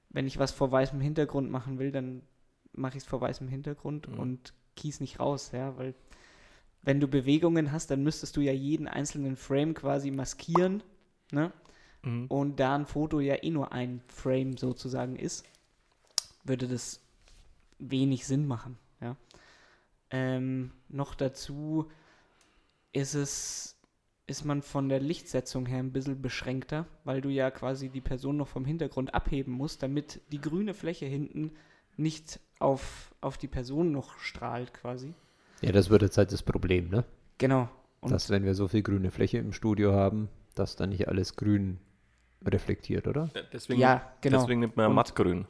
[0.10, 2.24] wenn ich was vor weißem Hintergrund machen will, dann
[2.74, 4.20] mache ich es vor weißem Hintergrund Mhm.
[4.20, 5.94] und kies nicht raus, ja, weil
[6.82, 10.82] wenn du Bewegungen hast, dann müsstest du ja jeden einzelnen Frame quasi maskieren,
[11.32, 11.52] ne?
[12.04, 12.28] mhm.
[12.28, 15.46] Und da ein Foto ja eh nur ein Frame sozusagen ist,
[16.44, 17.02] würde das
[17.80, 19.16] wenig Sinn machen, ja.
[20.12, 21.88] Ähm, noch dazu
[22.94, 23.78] ist es,
[24.26, 28.38] ist man von der Lichtsetzung her ein bisschen beschränkter, weil du ja quasi die Person
[28.38, 31.52] noch vom Hintergrund abheben musst, damit die grüne Fläche hinten
[31.96, 35.14] nicht auf, auf die Person noch strahlt quasi.
[35.62, 37.04] Ja, das wird jetzt halt das Problem, ne?
[37.38, 37.70] Genau.
[38.02, 41.36] Und dass wenn wir so viel grüne Fläche im Studio haben, dass dann nicht alles
[41.36, 41.80] grün
[42.46, 43.30] reflektiert, oder?
[43.36, 44.40] Ja, Deswegen, ja, genau.
[44.40, 45.46] deswegen nimmt man ja mattgrün.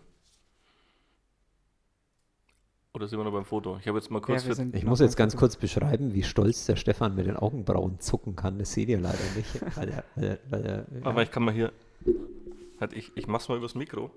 [2.93, 3.77] Oder sind wir noch beim Foto?
[3.79, 5.41] Ich habe jetzt mal kurz Ja, Ich muss jetzt ganz Foto.
[5.41, 8.57] kurz beschreiben, wie stolz der Stefan mit den Augenbrauen zucken kann.
[8.57, 9.61] Das seht ihr leider nicht.
[9.77, 11.71] Weil er, weil er, weil er, Aber ich kann mal hier.
[12.81, 14.09] Halt, ich, ich mach's mal übers Mikro.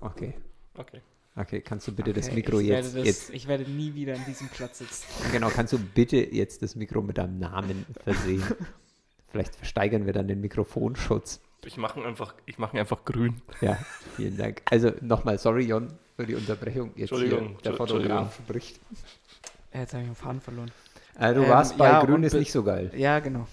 [0.00, 0.34] okay.
[0.74, 1.02] Okay.
[1.36, 3.30] Okay, kannst du bitte das Okay, Mikro ich jetzt, das, jetzt.
[3.30, 5.04] Ich werde nie wieder an diesem Platz sitzen.
[5.32, 8.42] Genau, kannst du bitte jetzt das Mikro mit deinem Namen versehen?
[9.30, 11.40] Vielleicht versteigern wir dann den Mikrofonschutz.
[11.64, 13.42] Ich mache ihn einfach, ich mache einfach grün.
[13.60, 13.78] Ja,
[14.16, 14.62] vielen Dank.
[14.70, 16.88] Also nochmal, sorry Jon für die Unterbrechung.
[16.96, 18.80] Jetzt hier Entschuldigung, der Fotograf spricht.
[19.72, 20.70] Jetzt habe ich den Faden verloren.
[21.18, 22.90] Äh, du Ähm, warst bei ja, Grün ist nicht so geil.
[22.96, 23.46] Ja, genau.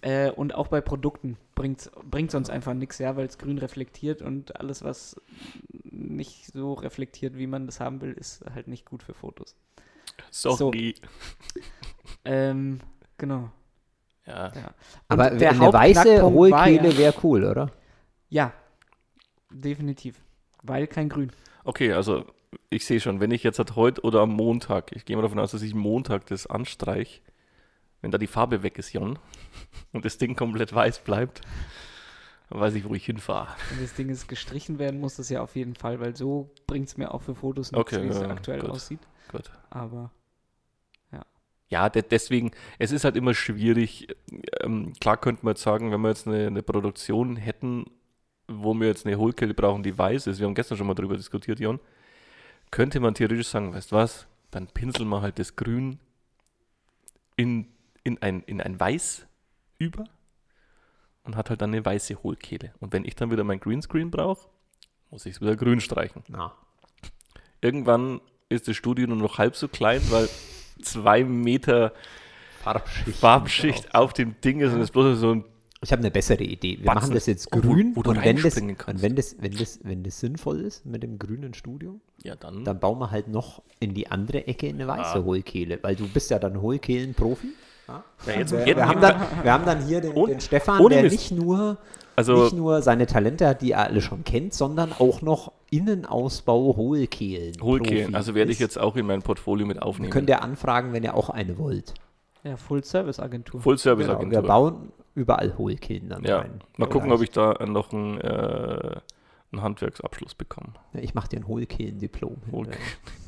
[0.00, 4.20] Äh, und auch bei Produkten bringt es uns einfach nichts, ja, weil es grün reflektiert
[4.20, 5.16] und alles, was
[5.82, 9.56] nicht so reflektiert, wie man das haben will, ist halt nicht gut für Fotos.
[10.30, 10.94] Sorry.
[12.24, 12.80] Ähm,
[13.16, 13.50] genau.
[14.26, 14.52] Ja.
[15.08, 17.70] Aber der eine weiße hohe Kehle ja, wäre cool, oder?
[18.30, 18.52] ja,
[19.50, 20.20] definitiv.
[20.62, 21.30] Weil kein Grün.
[21.64, 22.24] Okay, also
[22.70, 25.38] ich sehe schon, wenn ich jetzt halt heute oder am Montag, ich gehe mal davon
[25.38, 27.22] aus, dass ich Montag das anstreich,
[28.00, 29.18] wenn da die Farbe weg ist, Jon,
[29.92, 31.42] und das Ding komplett weiß bleibt,
[32.50, 33.48] dann weiß ich, wo ich hinfahre.
[33.70, 36.88] Wenn das Ding ist gestrichen werden muss, das ja auf jeden Fall, weil so bringt
[36.88, 38.70] es mir auch für Fotos nichts, Okay, wie es ja, aktuell gut.
[38.70, 39.00] aussieht.
[39.30, 39.50] Gut.
[39.70, 40.10] Aber
[41.74, 44.06] ja, de deswegen, es ist halt immer schwierig.
[44.60, 47.86] Ähm, klar könnte man jetzt sagen, wenn wir jetzt eine, eine Produktion hätten,
[48.46, 51.16] wo wir jetzt eine Hohlkehle brauchen, die weiß ist, wir haben gestern schon mal darüber
[51.16, 51.80] diskutiert, Jon,
[52.70, 55.98] könnte man theoretisch sagen, weißt du was, dann pinseln wir halt das Grün
[57.34, 57.66] in,
[58.04, 59.26] in, ein, in ein Weiß
[59.78, 60.04] über
[61.24, 62.72] und hat halt dann eine weiße Hohlkehle.
[62.78, 64.48] Und wenn ich dann wieder mein Greenscreen brauche,
[65.10, 66.22] muss ich es wieder grün streichen.
[66.28, 66.54] Na,
[67.60, 70.28] Irgendwann ist das Studio nur noch halb so klein, weil
[70.82, 71.92] zwei Meter
[72.62, 73.18] Farbschicht.
[73.18, 75.44] Farbschicht auf dem Ding ist und es bloß so ein
[75.82, 76.78] Ich habe eine bessere Idee.
[76.78, 76.94] Wir Batzen.
[76.94, 79.52] machen das jetzt Oh, wo- grün wo du und, wenn das, und wenn, das, wenn,
[79.54, 82.64] das, wenn das sinnvoll ist mit dem grünen Studio, Ja, dann.
[82.64, 85.24] dann bauen wir halt noch in die andere Ecke eine weiße Ah.
[85.24, 87.48] Hohlkehle, weil du bist ja dann Hohlkehlenprofi.
[87.86, 90.80] Ja, jetzt, Wir, jetzt, wir, haben dann, wir haben dann hier den, Und- den Stefan,
[90.80, 91.76] ohne der nicht nur,
[92.16, 96.76] also, nicht nur seine Talente hat, die er alle schon kennt, sondern auch noch Innenausbau
[96.76, 97.54] Hohlkehlen.
[97.60, 98.04] Hohlkehlen.
[98.06, 100.10] Profi Also werde ich jetzt auch in mein Portfolio mit aufnehmen.
[100.12, 101.94] Könnt ihr anfragen, wenn ihr auch eine wollt.
[102.44, 103.60] Ja, Full-Service-Agentur.
[103.60, 104.42] Full Service Genau, Agentur.
[104.42, 106.38] wir bauen überall Hohlkehlen dann ja.
[106.40, 106.60] rein.
[106.76, 108.96] Mal gucken, ob ich da noch einen, äh,
[109.52, 110.74] einen Handwerksabschluss bekomme.
[110.92, 112.36] Ja, Ich mache dir ein Hohlkehlen-Diplom.
[112.52, 112.68] Hohl-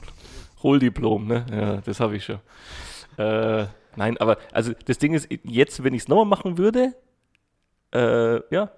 [0.63, 1.47] Hohldiplom, ne?
[1.51, 2.39] Ja, das habe ich schon.
[3.19, 6.95] Äh, nein, aber also das Ding ist, jetzt, wenn ich es nochmal machen würde,
[7.97, 8.71] äh, ja,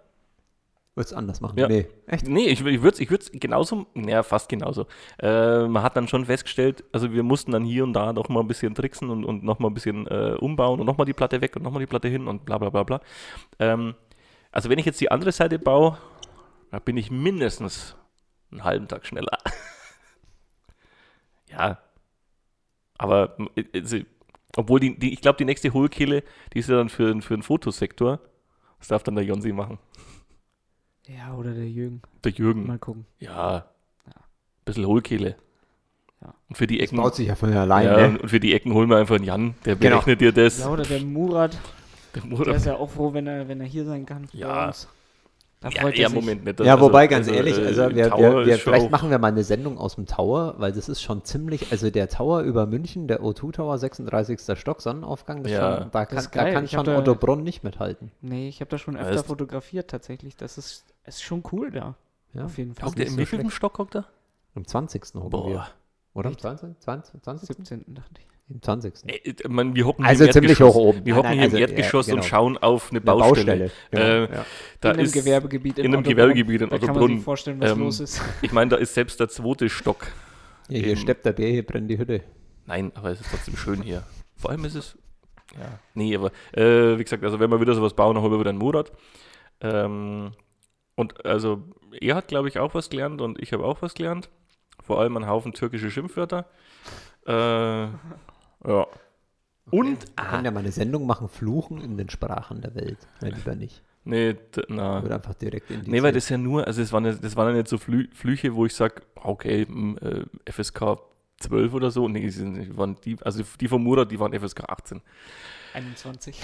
[0.98, 1.56] Würdest anders machen?
[1.56, 1.68] Ja.
[1.68, 2.26] Nee, echt?
[2.26, 4.88] Nee, ich, ich würde es ich würd's genauso, naja, fast genauso.
[5.20, 8.40] Äh, man hat dann schon festgestellt, also wir mussten dann hier und da noch mal
[8.40, 11.12] ein bisschen tricksen und, und noch mal ein bisschen äh, umbauen und noch mal die
[11.12, 13.00] Platte weg und noch mal die Platte hin und bla bla bla bla.
[13.60, 13.94] Ähm,
[14.50, 15.98] also wenn ich jetzt die andere Seite baue,
[16.72, 17.94] da bin ich mindestens
[18.50, 19.38] einen halben Tag schneller.
[21.48, 21.78] ja,
[22.98, 23.98] aber äh, also,
[24.56, 27.44] obwohl die, die ich glaube, die nächste Hohlkehle, die ist ja dann für, für den
[27.44, 28.18] Fotosektor.
[28.78, 29.78] Das darf dann der Jonsi machen.
[31.06, 32.02] Ja, oder der Jürgen.
[32.24, 32.66] Der Jürgen.
[32.66, 33.06] Mal gucken.
[33.18, 33.66] Ja.
[34.64, 35.36] Bisschen Hohlkehle.
[36.20, 36.34] Ja.
[36.48, 36.96] Und für die Das Ecken.
[36.98, 38.18] baut sich ja von allein, ja, ne?
[38.20, 39.96] und für die Ecken holen wir einfach einen Jan, der Genau.
[39.96, 40.58] berechnet dir das.
[40.60, 41.56] Ja, oder der Murat.
[42.14, 42.48] Der Der Murat.
[42.56, 44.22] ist ja auch froh, wenn er, wenn er hier sein kann.
[44.32, 44.66] bei Ja.
[44.66, 44.88] uns.
[45.60, 46.14] Da Ja, freut ja, sich.
[46.14, 46.60] Moment nicht.
[46.60, 49.26] Ja, Also- wobei, ganz also, ehrlich, äh, also wir, wir, wir, vielleicht machen wir mal
[49.32, 53.08] eine Sendung aus dem Tower, weil das ist schon ziemlich, also der Tower über München,
[53.08, 54.56] der O2 Tower, 36.
[54.56, 55.78] Stock, Sonnenaufgang, das Ja.
[55.82, 58.12] schon, da kann, da kann schon da- Otto Bronn nicht mithalten.
[58.20, 60.36] Nee, ich habe da schon Ja, öfter ist- fotografiert tatsächlich.
[60.36, 61.96] Das ist, ist schon cool da.
[62.34, 62.90] Ja, Auf jeden Fall.
[62.90, 63.50] Hockt im wievielten.
[63.50, 64.04] Stock hockt er?
[64.54, 65.02] Am 20.
[65.16, 65.54] hocken wir.
[65.54, 65.68] Boah.
[66.14, 66.30] Oder?
[66.30, 66.40] Echt?
[66.40, 66.78] 20?
[66.80, 67.22] 20?
[67.22, 67.46] 20?
[67.48, 67.84] 17.
[67.94, 68.26] dachte ich.
[68.50, 68.94] Im 20.
[69.06, 71.04] Ey, ich mein, wir hocken Also ziemlich hoch oben.
[71.04, 72.26] Wir Nein, hocken nein, hier also, im ja, Erdgeschoss und genau.
[72.26, 73.70] schauen auf eine Eine Baustelle.
[73.90, 74.46] Genau, Äh, ja.
[74.80, 76.16] Da in einem ist Gewerbegebiet in, in einem Ottobrunn.
[76.16, 77.16] Gewerbegebiet in Da kann man Ottobrunn.
[77.16, 78.22] sich vorstellen, was Ähm, los ist.
[78.42, 80.06] Ich meine, da ist selbst der zweite Stock.
[80.68, 82.22] Hier, hier steppt der Bär, hier brennt die Hütte.
[82.66, 84.02] Nein, aber es ist trotzdem schön hier.
[84.36, 84.96] Vor allem ist es.
[85.58, 85.78] Ja.
[85.94, 88.50] Nee, aber äh, wie gesagt, also wenn wir wieder sowas bauen, dann holen wir wieder
[88.50, 88.92] einen Murat.
[89.60, 90.32] Ähm,
[90.94, 91.62] und also
[92.00, 94.28] er hat, glaube ich, auch was gelernt und ich habe auch was gelernt.
[94.82, 96.46] Vor allem ein Haufen türkische Schimpfwörter.
[97.26, 97.88] Äh,
[98.66, 98.86] ja.
[99.70, 102.98] Und, Wir können ja mal eine Sendung machen, Fluchen in den Sprachen der Welt.
[103.20, 103.82] Nein, lieber nicht.
[104.04, 104.34] nee,
[104.68, 105.02] na.
[105.02, 107.36] Wird einfach direkt in die Nee, weil das ja nur, also es waren, ja- das
[107.36, 109.62] waren ja nicht so Flü Flüche, wo ich sage, okay,
[110.00, 110.98] äh, FSK
[111.40, 112.08] 12 oder so.
[112.08, 115.02] Nee, die, sind, die waren die, also die vom Murat, die waren FSK 18.
[115.74, 116.40] 21.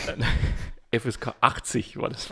[0.92, 2.29] FSK 80 war das.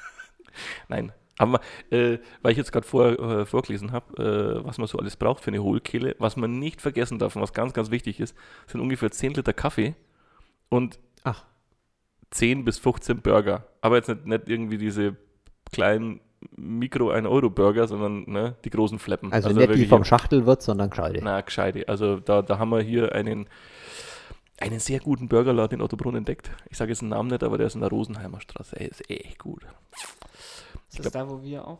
[0.88, 1.12] Nein.
[1.38, 5.16] Aber äh, weil ich jetzt gerade vor, äh, vorgelesen habe, äh, was man so alles
[5.16, 8.34] braucht für eine Hohlkehle, was man nicht vergessen darf und was ganz, ganz wichtig ist,
[8.66, 9.94] sind ungefähr 10 Liter Kaffee
[10.68, 11.44] und Ach.
[12.30, 13.66] 10 bis 15 Burger.
[13.80, 15.16] Aber jetzt nicht, nicht irgendwie diese
[15.72, 16.20] kleinen
[16.56, 19.32] Mikro-1-Euro-Burger, sondern ne, die großen Fleppen.
[19.32, 21.20] Also, nicht die vom Schachtelwirt, sondern gescheite.
[21.22, 21.88] na, gescheite.
[21.88, 23.48] Also da, da haben wir hier einen,
[24.58, 26.50] einen sehr guten Burgerladen in Ottobrunn entdeckt.
[26.70, 28.78] Ich sage jetzt den Namen nicht, aber der ist in der Rosenheimer Straße.
[28.78, 29.62] Ey, ist echt gut.
[30.98, 31.78] Ist das da, wo wir auch?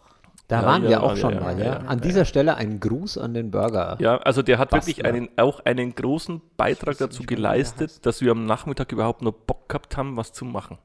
[0.48, 1.72] Da Ja, waren ja, wir auch ja, schon ja, mal, ja, ja.
[1.82, 1.88] ja.
[1.88, 3.96] An dieser Stelle ein Gruß an den Burger.
[4.00, 5.14] Ja, also der hat wirklich Bastler.
[5.14, 9.96] einen, auch einen großen Beitrag dazu geleistet, dass wir am Nachmittag überhaupt noch Bock gehabt
[9.96, 10.78] haben, was zu machen.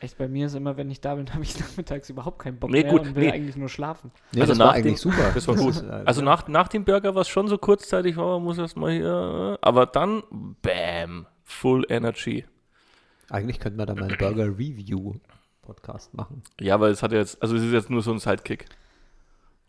[0.00, 2.70] Echt, bei mir ist immer, wenn ich da bin, habe ich nachmittags überhaupt keinen Bock
[2.70, 3.30] Nee, mehr gut, und will nee.
[3.32, 4.10] eigentlich nur schlafen.
[4.32, 5.30] Nee, Also das nach war dem- eigentlich super.
[5.32, 5.84] Das war gut.
[6.04, 9.58] Also nach, nach dem Burger war es schon so kurzzeitig, oh, muss erst mal hier,
[9.60, 10.24] aber dann,
[10.60, 12.46] bam, Full Energy.
[13.30, 15.14] Eigentlich könnten wir da mal einen Burger Review
[15.62, 16.42] Podcast machen.
[16.60, 18.66] Ja, weil es hat ja jetzt, also es ist jetzt nur so ein Sidekick.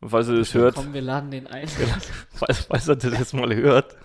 [0.01, 1.67] Und falls ihr das hört, Komm, wir laden den ein.
[2.33, 3.95] falls, falls er das jetzt mal hört,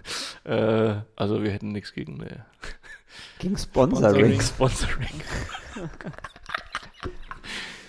[0.44, 2.44] äh, also wir hätten nichts gegen eine
[3.40, 4.40] Gegen Sponsoring.
[4.40, 5.08] Sponsoring.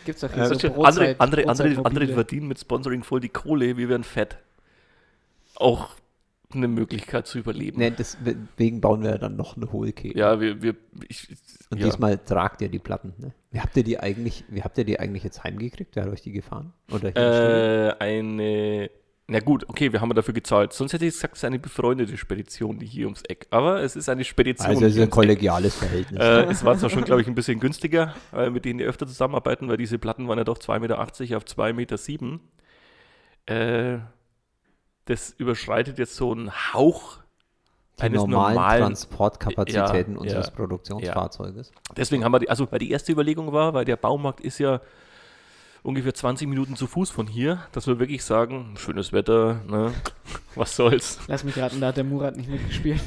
[0.06, 3.30] Gibt's doch Äh, hier so andere, Brotzeit- andere, andere, andere verdienen mit Sponsoring voll die
[3.30, 4.38] Kohle, wir werden fett.
[5.56, 5.90] Auch
[6.54, 7.78] eine Möglichkeit zu überleben.
[7.78, 10.18] Nee, deswegen bauen wir dann noch eine Hohlkehle.
[10.18, 10.76] Ja, wir, wir
[11.08, 11.28] ich,
[11.70, 11.86] Und ja.
[11.86, 13.14] diesmal tragt ihr die Platten.
[13.18, 13.34] Ne?
[13.52, 15.96] Wie habt ihr die eigentlich, wie habt ihr die eigentlich jetzt heimgekriegt?
[15.96, 16.74] Wer hat euch die gefahren?
[16.92, 18.90] Oder äh, eine
[19.28, 20.74] Na gut, okay, wir haben dafür gezahlt.
[20.74, 23.46] Sonst hätte ich gesagt, es ist eine befreundete Spedition, die hier ums Eck.
[23.52, 24.68] Aber es ist eine Spedition.
[24.68, 25.14] Also es ist ein ums Eck.
[25.14, 26.20] kollegiales Verhältnis.
[26.20, 29.06] Äh, es war zwar schon, glaube ich, ein bisschen günstiger, äh, mit denen die öfter
[29.06, 30.98] zusammenarbeiten, weil diese Platten waren ja doch 2,80 Meter
[31.38, 32.40] auf 2,07 Meter.
[33.46, 34.00] Äh,
[35.10, 37.18] das überschreitet jetzt so einen Hauch
[37.98, 38.82] die eines normalen, normalen.
[38.84, 41.72] Transportkapazitäten Ja, unseres ja, Produktionsfahrzeuges.
[41.98, 44.82] Deswegen haben wir die, also, weil die erste Überlegung war, weil der Baumarkt ist ja
[45.82, 49.94] ungefähr 20 Minuten zu Fuß von hier, dass wir wirklich sagen, schönes Wetter, ne?
[50.56, 51.20] was soll's.
[51.28, 53.02] Lass mich raten, da hat der Murat nicht mitgespielt.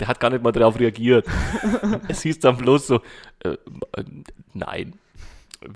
[0.00, 1.26] Der hat gar nicht mal darauf reagiert.
[2.08, 3.00] es hieß dann bloß so,
[3.40, 4.04] äh, äh,
[4.54, 4.94] nein,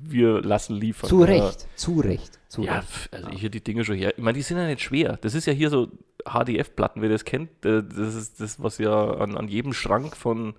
[0.02, 1.08] wir lassen liefern.
[1.08, 1.24] Zu Ja.
[1.26, 3.08] Recht, zu Recht, zu Ja, Recht.
[3.12, 4.12] also ich hier die Dinge schon her.
[4.16, 5.18] Ich meine, die sind ja nicht schwer.
[5.20, 5.88] Das ist ja hier so
[6.24, 7.50] HDF-Platten, wer das kennt.
[7.64, 10.54] äh, Das ist das, was ja an, an jedem Schrank von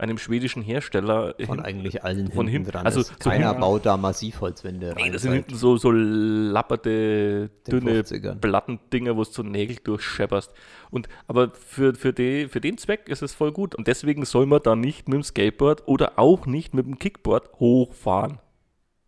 [0.00, 3.08] einem schwedischen Hersteller Von hin- eigentlich allen von hinten dran Also ist.
[3.20, 5.12] so Keiner hinten- baut da Massivholzwände Nee, rein.
[5.12, 8.36] das sind hinten so, so lapperte, dünne 50ern.
[8.40, 10.52] Plattendinger, wo du so Nägel durchschepperst.
[10.90, 13.74] Und, aber für, für, die, für den Zweck ist es voll gut.
[13.74, 17.50] Und deswegen soll man da nicht mit dem Skateboard oder auch nicht mit dem Kickboard
[17.58, 18.38] hochfahren.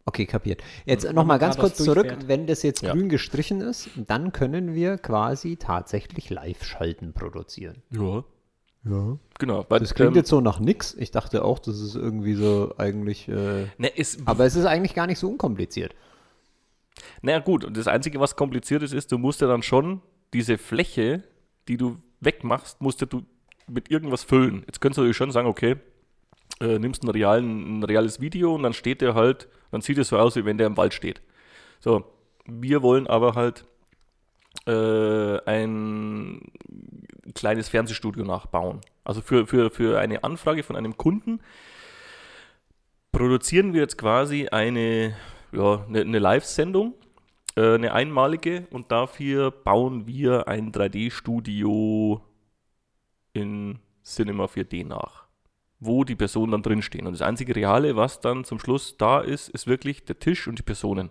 [0.07, 0.63] Okay, kapiert.
[0.87, 2.09] Jetzt nochmal ganz kurz zurück.
[2.09, 2.29] durchfährt.
[2.29, 2.93] Wenn das jetzt Ja.
[2.93, 7.83] grün gestrichen ist, dann können wir quasi tatsächlich Live-Schalten produzieren.
[7.91, 8.25] Ja.
[8.85, 9.19] Ja.
[9.39, 9.67] Genau.
[9.69, 10.95] Weil, Das klingt ähm, jetzt so nach nix.
[10.95, 13.29] Ich dachte auch, das ist irgendwie so eigentlich.
[13.29, 15.95] Äh, ne, ist, aber es ist eigentlich gar nicht so unkompliziert.
[17.23, 20.01] Naja, gut, und das Einzige, was kompliziert ist, ist, du musst ja dann schon
[20.33, 21.23] diese Fläche,
[21.69, 23.23] die du wegmachst, musst ja du
[23.69, 24.63] mit irgendwas füllen.
[24.67, 25.77] Jetzt könntest du natürlich schon sagen, okay,
[26.61, 30.09] äh, nimmst einen realen, ein reales Video und dann steht der halt, dann sieht es
[30.09, 31.23] so aus, wie wenn der im Wald steht.
[31.81, 32.05] So,
[32.47, 33.65] wir wollen aber halt
[34.67, 36.53] äh, ein
[37.35, 38.81] kleines Fernsehstudio nachbauen.
[39.05, 41.41] Also für, für, für eine Anfrage von einem Kunden
[43.13, 45.17] produzieren wir jetzt quasi eine,
[45.53, 46.95] ja, eine, eine Live-Sendung,
[47.57, 52.21] äh, eine einmalige, und dafür bauen wir ein 3D-Studio
[53.33, 55.27] in Cinema 4D nach,
[55.81, 57.07] wo die Personen dann drinstehen.
[57.07, 60.59] Und das einzige Reale, was dann zum Schluss da ist, ist wirklich der Tisch und
[60.59, 61.11] die Personen.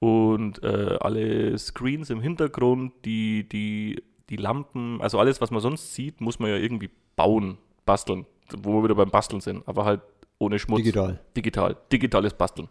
[0.00, 5.94] Und äh, alle Screens im Hintergrund, die, die, die Lampen, also alles, was man sonst
[5.94, 8.26] sieht, muss man ja irgendwie bauen, basteln,
[8.58, 10.00] wo wir wieder beim Basteln sind, aber halt
[10.38, 10.78] ohne Schmutz.
[10.78, 11.20] Digital.
[11.36, 11.76] Digital.
[11.92, 12.68] Digitales Basteln.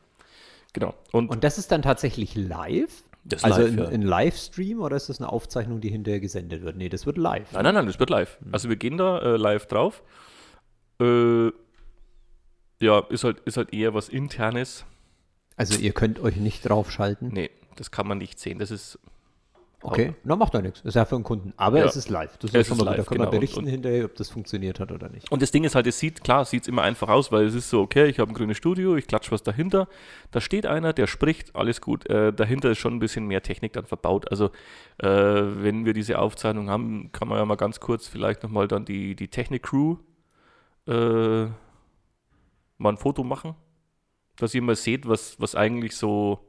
[0.74, 0.94] Genau.
[1.12, 3.04] Und, Und das ist dann tatsächlich live?
[3.42, 3.88] Also live, ein, ja.
[3.88, 6.76] ein Livestream oder ist das eine Aufzeichnung, die hinterher gesendet wird?
[6.76, 7.52] Nee, das wird live.
[7.54, 8.38] Nein, nein, nein, das wird live.
[8.52, 10.04] Also wir gehen da äh, live drauf.
[11.02, 11.52] Äh,
[12.80, 14.86] ja, ist halt, ist halt eher was Internes.
[15.56, 17.30] Also ihr könnt euch nicht draufschalten.
[17.30, 18.60] Nee, das kann man nicht sehen.
[18.60, 19.00] Das ist.
[19.86, 20.80] Okay, na macht doch nichts.
[20.86, 21.52] Ist ja für den Kunden.
[21.58, 21.86] Aber Ja.
[21.86, 22.38] es ist live.
[22.38, 22.94] Das ist schon mal gut.
[22.94, 23.32] Da live, können wir genau.
[23.34, 25.30] Und- berichten und- hinterher, ob das funktioniert hat oder nicht.
[25.30, 27.54] Und das Ding ist halt, es sieht, klar, sieht es immer einfach aus, weil es
[27.54, 29.90] ist so, okay, ich habe ein grünes Studio, ich klatsche was dahinter,
[30.32, 32.10] da steht einer, der spricht, alles gut.
[32.10, 34.32] Äh, dahinter ist schon ein bisschen mehr Technik dann verbaut.
[34.32, 34.52] Also,
[35.00, 38.86] äh, wenn wir diese Aufzeichnung haben, kann man ja mal ganz kurz vielleicht nochmal dann
[38.86, 39.98] die, die Technik-Crew
[40.88, 41.46] äh,
[42.78, 43.56] mal ein Foto machen,
[44.36, 46.40] dass ihr mal seht, was, was eigentlich so.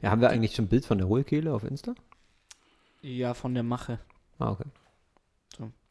[0.00, 1.94] Ja, haben wir eigentlich schon ein Bild von der Hohlkehle auf Insta?
[3.02, 3.98] Ja, von der Mache.
[4.38, 4.64] Ah, okay.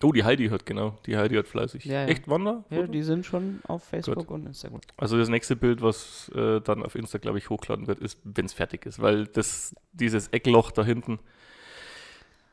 [0.04, 1.00] Oh, die Heidi hört, genau.
[1.08, 1.86] Die Heidi hört fleißig.
[1.86, 2.08] Ja, ja.
[2.08, 2.64] Echt Wander?
[2.70, 4.30] Ja, die sind schon auf Facebook Gut.
[4.30, 4.82] und Instagram.
[4.98, 8.46] Also das nächste Bild, was äh, dann auf Insta, glaube ich, hochladen wird, ist, wenn
[8.46, 11.18] es fertig ist, weil das, dieses Eckloch da hinten,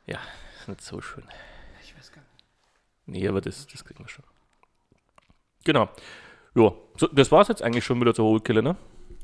[0.06, 0.18] ja,
[0.58, 1.24] ist nicht so schön.
[1.82, 2.44] Ich weiß gar nicht.
[3.04, 4.24] Nee, aber das, das kriegen wir schon.
[5.64, 5.88] Genau.
[6.54, 8.76] Ja, so, das war es jetzt eigentlich schon wieder zur Hohlkelle, ne?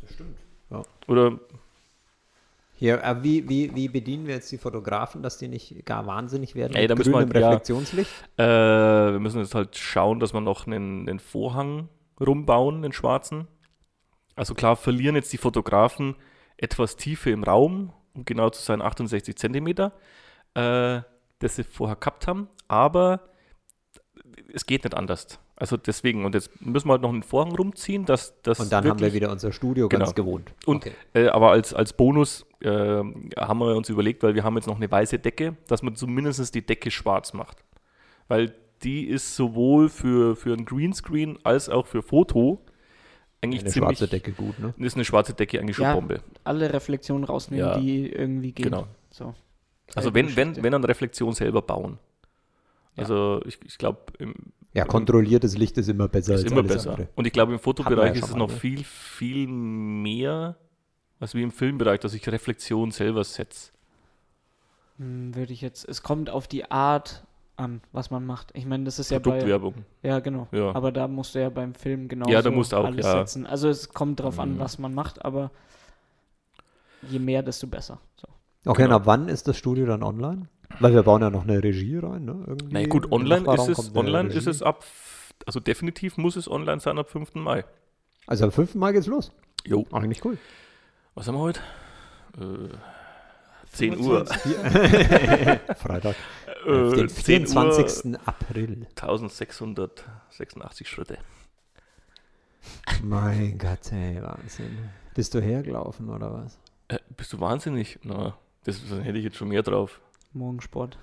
[0.02, 0.38] Das stimmt.
[0.70, 0.82] Ja.
[1.06, 1.38] Oder,
[2.74, 6.54] Hier, äh, wie, wie, wie bedienen wir jetzt die Fotografen, dass die nicht gar wahnsinnig
[6.54, 7.48] werden Ey, da müssen wir grünem halt- ja.
[7.50, 8.10] Reflexionslicht?
[8.36, 8.42] äh,
[9.12, 11.88] wir müssen jetzt halt schauen, dass wir noch einen, einen Vorhang
[12.20, 13.46] rumbauen, den schwarzen.
[14.36, 16.14] Also klar, verlieren jetzt die Fotografen
[16.56, 19.92] etwas Tiefe im Raum, um genau zu sein 68 Zentimeter,
[20.54, 21.00] äh,
[21.40, 23.20] das sie vorher gehabt haben, aber
[24.52, 25.38] es geht nicht anders.
[25.56, 28.78] Also deswegen, und jetzt müssen wir halt noch einen Vorhang rumziehen, dass das Und dann
[28.84, 30.26] haben wir wirklich- wieder unser Studio ganz Genau.
[30.26, 30.52] gewohnt.
[30.66, 30.92] Und, okay.
[31.14, 34.76] äh, aber als, als Bonus äh, haben wir uns überlegt, weil wir haben jetzt noch
[34.76, 37.58] eine weiße Decke, dass man zumindest die Decke schwarz macht.
[38.28, 42.60] Weil die ist sowohl für, für ein Greenscreen als auch für Foto
[43.40, 43.98] eigentlich Eine ziemlich...
[43.98, 44.74] schwarze Decke gut, ne?
[44.78, 45.94] Ist eine schwarze Decke eigentlich schon Ja.
[45.94, 46.20] Bombe.
[46.44, 47.78] Alle Reflexionen rausnehmen, Ja.
[47.78, 48.64] die irgendwie gehen.
[48.64, 48.86] Genau.
[49.10, 49.34] So.
[49.94, 51.98] Also wenn, wenn, wenn dann Reflexion selber bauen.
[52.98, 53.02] Ja.
[53.04, 54.00] Also ich, ich glaube,
[54.74, 56.90] Ja, kontrolliertes Licht ist immer besser ist als immer alles besser.
[56.92, 57.08] andere.
[57.16, 58.54] Und ich glaube, im Fotobereich ja ist es mal, noch ne?
[58.56, 60.56] viel, viel mehr
[61.20, 63.72] als wie im Filmbereich, dass ich Reflexion selber setze.
[64.98, 65.88] Hm, Würde ich jetzt.
[65.88, 67.24] Es kommt auf die Art
[67.56, 68.50] an, was man macht.
[68.54, 69.30] Ich meine, das ist ja bei.
[69.30, 69.74] Produktwerbung.
[70.02, 70.46] Ja, genau.
[70.52, 70.72] Ja.
[70.76, 73.18] Aber da musst du ja beim Film genau Ja, da musst du auch, alles ja.
[73.18, 73.46] setzen.
[73.46, 74.58] Also es kommt drauf an, Mhm.
[74.60, 75.50] was man macht, aber
[77.02, 78.00] je mehr, desto besser.
[78.16, 78.28] So.
[78.64, 78.96] Okay, Genau.
[78.96, 80.48] und ab wann ist das Studio dann online?
[80.80, 82.44] Weil wir bauen ja noch eine Regie rein, ne?
[82.46, 84.84] Irgendwie Na gut, online ist es, online ist es ab,
[85.46, 87.34] also definitiv muss es online sein ab 5.
[87.34, 87.64] Mai.
[88.26, 88.74] Also am 5.
[88.74, 89.32] Mai geht's los.
[89.64, 89.86] Jo.
[89.92, 90.38] Eigentlich cool.
[91.14, 91.60] Was haben wir heute?
[92.38, 92.68] Äh,
[93.72, 94.24] 10 Uhr.
[95.76, 96.16] Freitag.
[96.66, 98.18] Äh, den 10 Uhr, 24.
[98.24, 98.86] April.
[98.90, 101.18] 1686 Schritte.
[103.02, 104.90] Mein Gott, ey, Wahnsinn.
[105.14, 106.58] Bist du hergelaufen oder was?
[106.88, 107.98] Äh, bist du wahnsinnig?
[108.02, 110.00] Na, das, das hätte ich jetzt schon mehr drauf.
[110.38, 110.98] Morgensport.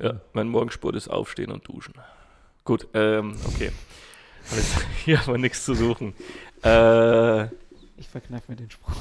[0.00, 1.94] Ja, mein Morgensport ist aufstehen und duschen.
[2.64, 3.70] Gut, ähm, okay.
[4.50, 6.14] Alles, hier haben wir nichts zu suchen.
[6.62, 7.44] Äh,
[7.96, 8.94] Ich verkneife mir den Spruch.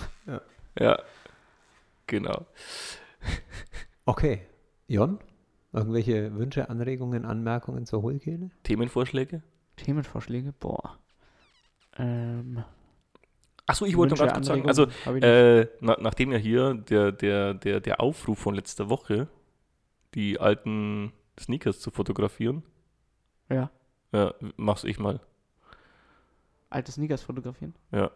[0.80, 1.00] ja,
[2.08, 2.46] genau.
[4.06, 4.42] Okay.
[4.88, 5.20] Jon?
[5.74, 8.50] Irgendwelche Wünsche, Anregungen, Anmerkungen zur Hohlkehle?
[8.64, 9.44] Themenvorschläge?
[9.76, 10.54] Themenvorschläge?
[10.60, 10.98] Boah.
[11.98, 12.64] Ähm,
[13.66, 15.26] Achso, ich wollte noch Wünsche, ganz kurz sagen, also.
[15.26, 19.28] Äh, na, nachdem ja hier der, der, der, der Aufruf von letzter Woche,
[20.14, 22.64] die alten Sneakers zu fotografieren,
[23.50, 23.70] ja.
[24.12, 25.20] ja, mach's ich mal.
[26.70, 27.76] Alte Sneakers fotografieren?
[27.92, 28.12] Ja.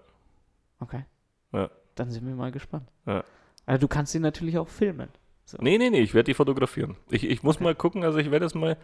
[0.79, 1.05] Okay.
[1.53, 1.69] Ja.
[1.95, 2.89] Dann sind wir mal gespannt.
[3.05, 3.23] Ja.
[3.65, 5.09] Also du kannst sie natürlich auch filmen.
[5.59, 6.95] Nee, nee, nee, ich werde die fotografieren.
[7.09, 8.77] Ich, ich muss mal gucken, also ich werde jetzt mal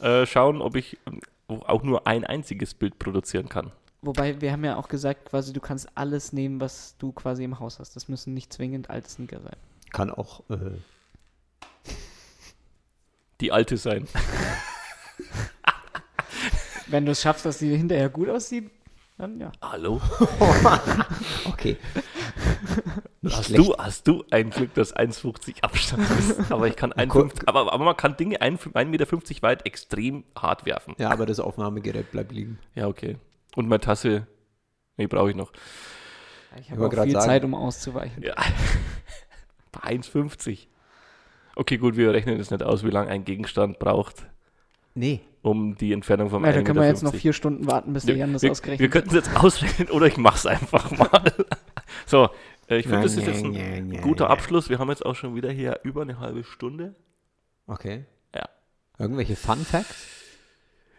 [0.00, 3.72] äh, schauen, ob ich ähm, auch nur ein einziges Bild produzieren kann.
[4.02, 7.58] Wobei, wir haben ja auch gesagt, quasi, du kannst alles nehmen, was du quasi im
[7.58, 7.96] Haus hast.
[7.96, 9.56] Das müssen nicht zwingend alte Sneaker sein.
[9.92, 10.48] Kann auch.
[10.50, 10.72] Äh,
[13.40, 14.06] Die alte sein.
[16.86, 18.70] Wenn du es schaffst, dass die hinterher gut aussieht,
[19.16, 19.52] dann ja.
[19.62, 20.00] Hallo?
[21.46, 21.76] okay.
[23.22, 23.64] Nicht Hast schlecht.
[23.68, 26.50] du, hast du ein Glück, dass 1,50 Abstand ist?
[26.52, 27.32] Aber ich kann guck.
[27.32, 29.06] 1,50 aber, aber man kann Dinge 1,50 Meter
[29.42, 30.94] weit extrem hart werfen.
[30.98, 32.58] Ja, aber das Aufnahmegerät bleibt liegen.
[32.74, 33.16] Ja, okay.
[33.56, 34.26] Und meine Tasse,
[34.96, 35.52] nee, brauche ich noch.
[36.60, 38.22] Ich habe auch viel sagen- Zeit, um auszuweichen.
[38.22, 38.34] Ja.
[39.72, 40.66] Bei 1,50.
[41.56, 44.26] Okay, gut, wir rechnen jetzt nicht aus, wie lange ein Gegenstand braucht,
[44.94, 45.20] Nee.
[45.42, 48.06] um die Entfernung vom Ja, da 1,50 können wir jetzt noch vier Stunden warten, bis
[48.06, 51.32] Wir, Jan das wir, wir ausgerechnet könnten es jetzt ausrechnen oder ich mach's einfach mal.
[52.06, 52.28] so,
[52.68, 54.68] äh, ich finde, das ist jetzt ein ein guter Abschluss.
[54.68, 56.94] Wir haben jetzt auch schon wieder hier über eine halbe Stunde.
[57.66, 58.04] Okay.
[58.34, 58.48] Ja.
[58.98, 60.06] Irgendwelche Fun Facts?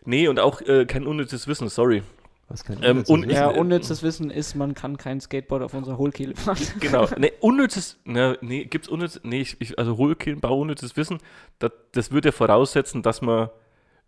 [0.05, 2.03] Nee, und auch äh, kein unnützes Wissen, sorry.
[2.47, 3.29] Was kann Ähm, und wissen?
[3.31, 6.57] Ja, unnützes Wissen ist, man kann kein Skateboard auf unserer Hohlkehle fahren.
[6.79, 7.07] Genau.
[7.17, 11.17] Nee, unnützes, ne, nee, gibt's unnützes, nee, ich, ich, also Hohlkehlenbau, unnützes Wissen,
[11.59, 13.49] das, das würde ja voraussetzen, dass man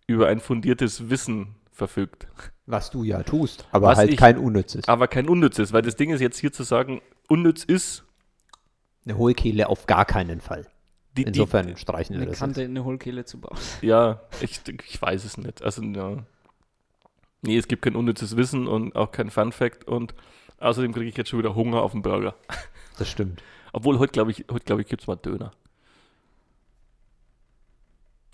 [0.05, 2.27] über ein fundiertes Wissen verfügt.
[2.67, 4.87] Was du ja tust, aber Was halt ich- kein unnützes.
[4.87, 8.03] Aber kein unnützes, weil das Ding ist jetzt hier zu sagen, unnütz ist,
[9.05, 10.67] Eine Hohlkehle auf gar keinen Fall.
[11.17, 12.39] die, die, Insofern streichen wir Eine das.
[12.39, 12.69] Kante jetzt.
[12.69, 13.57] in eine Hohlkehle zu bauen.
[13.81, 15.63] Ja, ich, ich weiß es nicht.
[15.63, 16.17] Also, ja.
[17.41, 20.13] Nee, es gibt kein unnützes Wissen und auch kein Fun Fact und
[20.59, 22.35] außerdem kriege ich jetzt schon wieder Hunger auf den Burger.
[22.97, 23.43] Das stimmt.
[23.73, 25.51] Obwohl, heute glaube ich, heute glaube ich, gibt es mal Döner.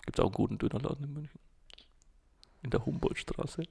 [0.05, 1.39] Gibt auch einen guten Dönerladen in München.
[2.61, 3.63] In der Humboldtstraße.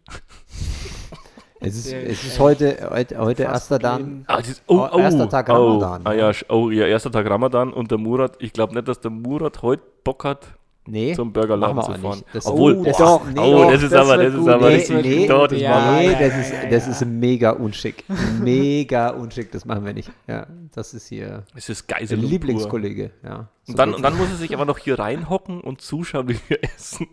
[1.60, 6.02] Es ist, es ist heute, heute, heute erster jeden- Ah, ist, Oh, erster Tag Ramadan,
[6.02, 6.32] Oh, ah, ja.
[6.48, 9.82] oh, ja, erster Tag Ramadan und der Murat, ich glaube nicht, dass der Murat heute
[10.04, 12.22] Bock hat, Nee, zum Burgerladen zu fahren.
[12.32, 14.48] Das- Obwohl, Oh, das, doch, ist, nee, oh, doch, das ist das aber, das ist
[14.48, 15.02] aber Nee, richtig.
[15.06, 18.04] nee, doch, das ja, nee, das, ist, das ist mega unschick.
[18.40, 20.10] Mega unschick, das machen wir nicht.
[20.26, 23.12] Ja, das ist hier Es ist der Lieblingskollege.
[23.22, 26.28] Ja, so Und dann, und dann muss er sich aber noch hier reinhocken und zuschauen,
[26.28, 27.06] wie wir essen.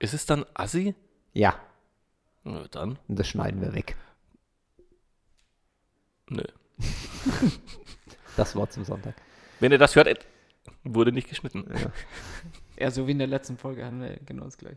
[0.00, 0.94] Ist es dann assi?
[1.32, 1.54] Ja,
[2.42, 2.98] Nö, dann.
[3.06, 3.96] und das schneiden wir weg.
[6.28, 6.42] Nö.
[8.36, 9.14] Das Wort zum Sonntag.
[9.60, 10.26] Wenn ihr das hört,
[10.84, 11.64] wurde nicht geschnitten.
[11.72, 11.90] Ja.
[12.78, 14.76] Ja, so wie in der letzten Folge hatten wir genau das gleiche.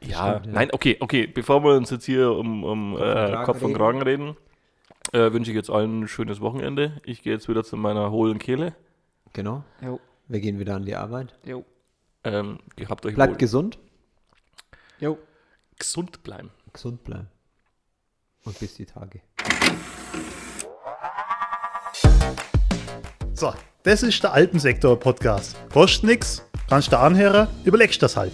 [0.00, 0.52] Ja, Stimmt, ja.
[0.52, 1.26] nein, okay, okay.
[1.26, 3.78] Bevor wir uns jetzt hier um, um Kopf und äh, Kragen Kopf und reden.
[3.78, 4.36] Kragen reden,
[5.12, 7.00] äh, wünsche ich jetzt allen ein schönes Wochenende.
[7.04, 8.74] Ich gehe jetzt wieder zu meiner hohlen Kehle.
[9.32, 9.64] Genau.
[9.80, 11.34] Jo, Wir gehen wieder an die Arbeit.
[11.44, 11.64] jo,
[12.24, 13.78] Ähm, ihr habt euch Bleibt wohl gesund,
[14.98, 15.18] jo.
[15.78, 16.50] gesund bleiben.
[16.72, 17.28] gesund bleiben.
[18.44, 19.20] Und bis die Tage.
[23.32, 25.56] So, das ist der Alpensektor-Podcast.
[25.72, 28.32] Kostet nix, kannst du anhören, überlegst das halt.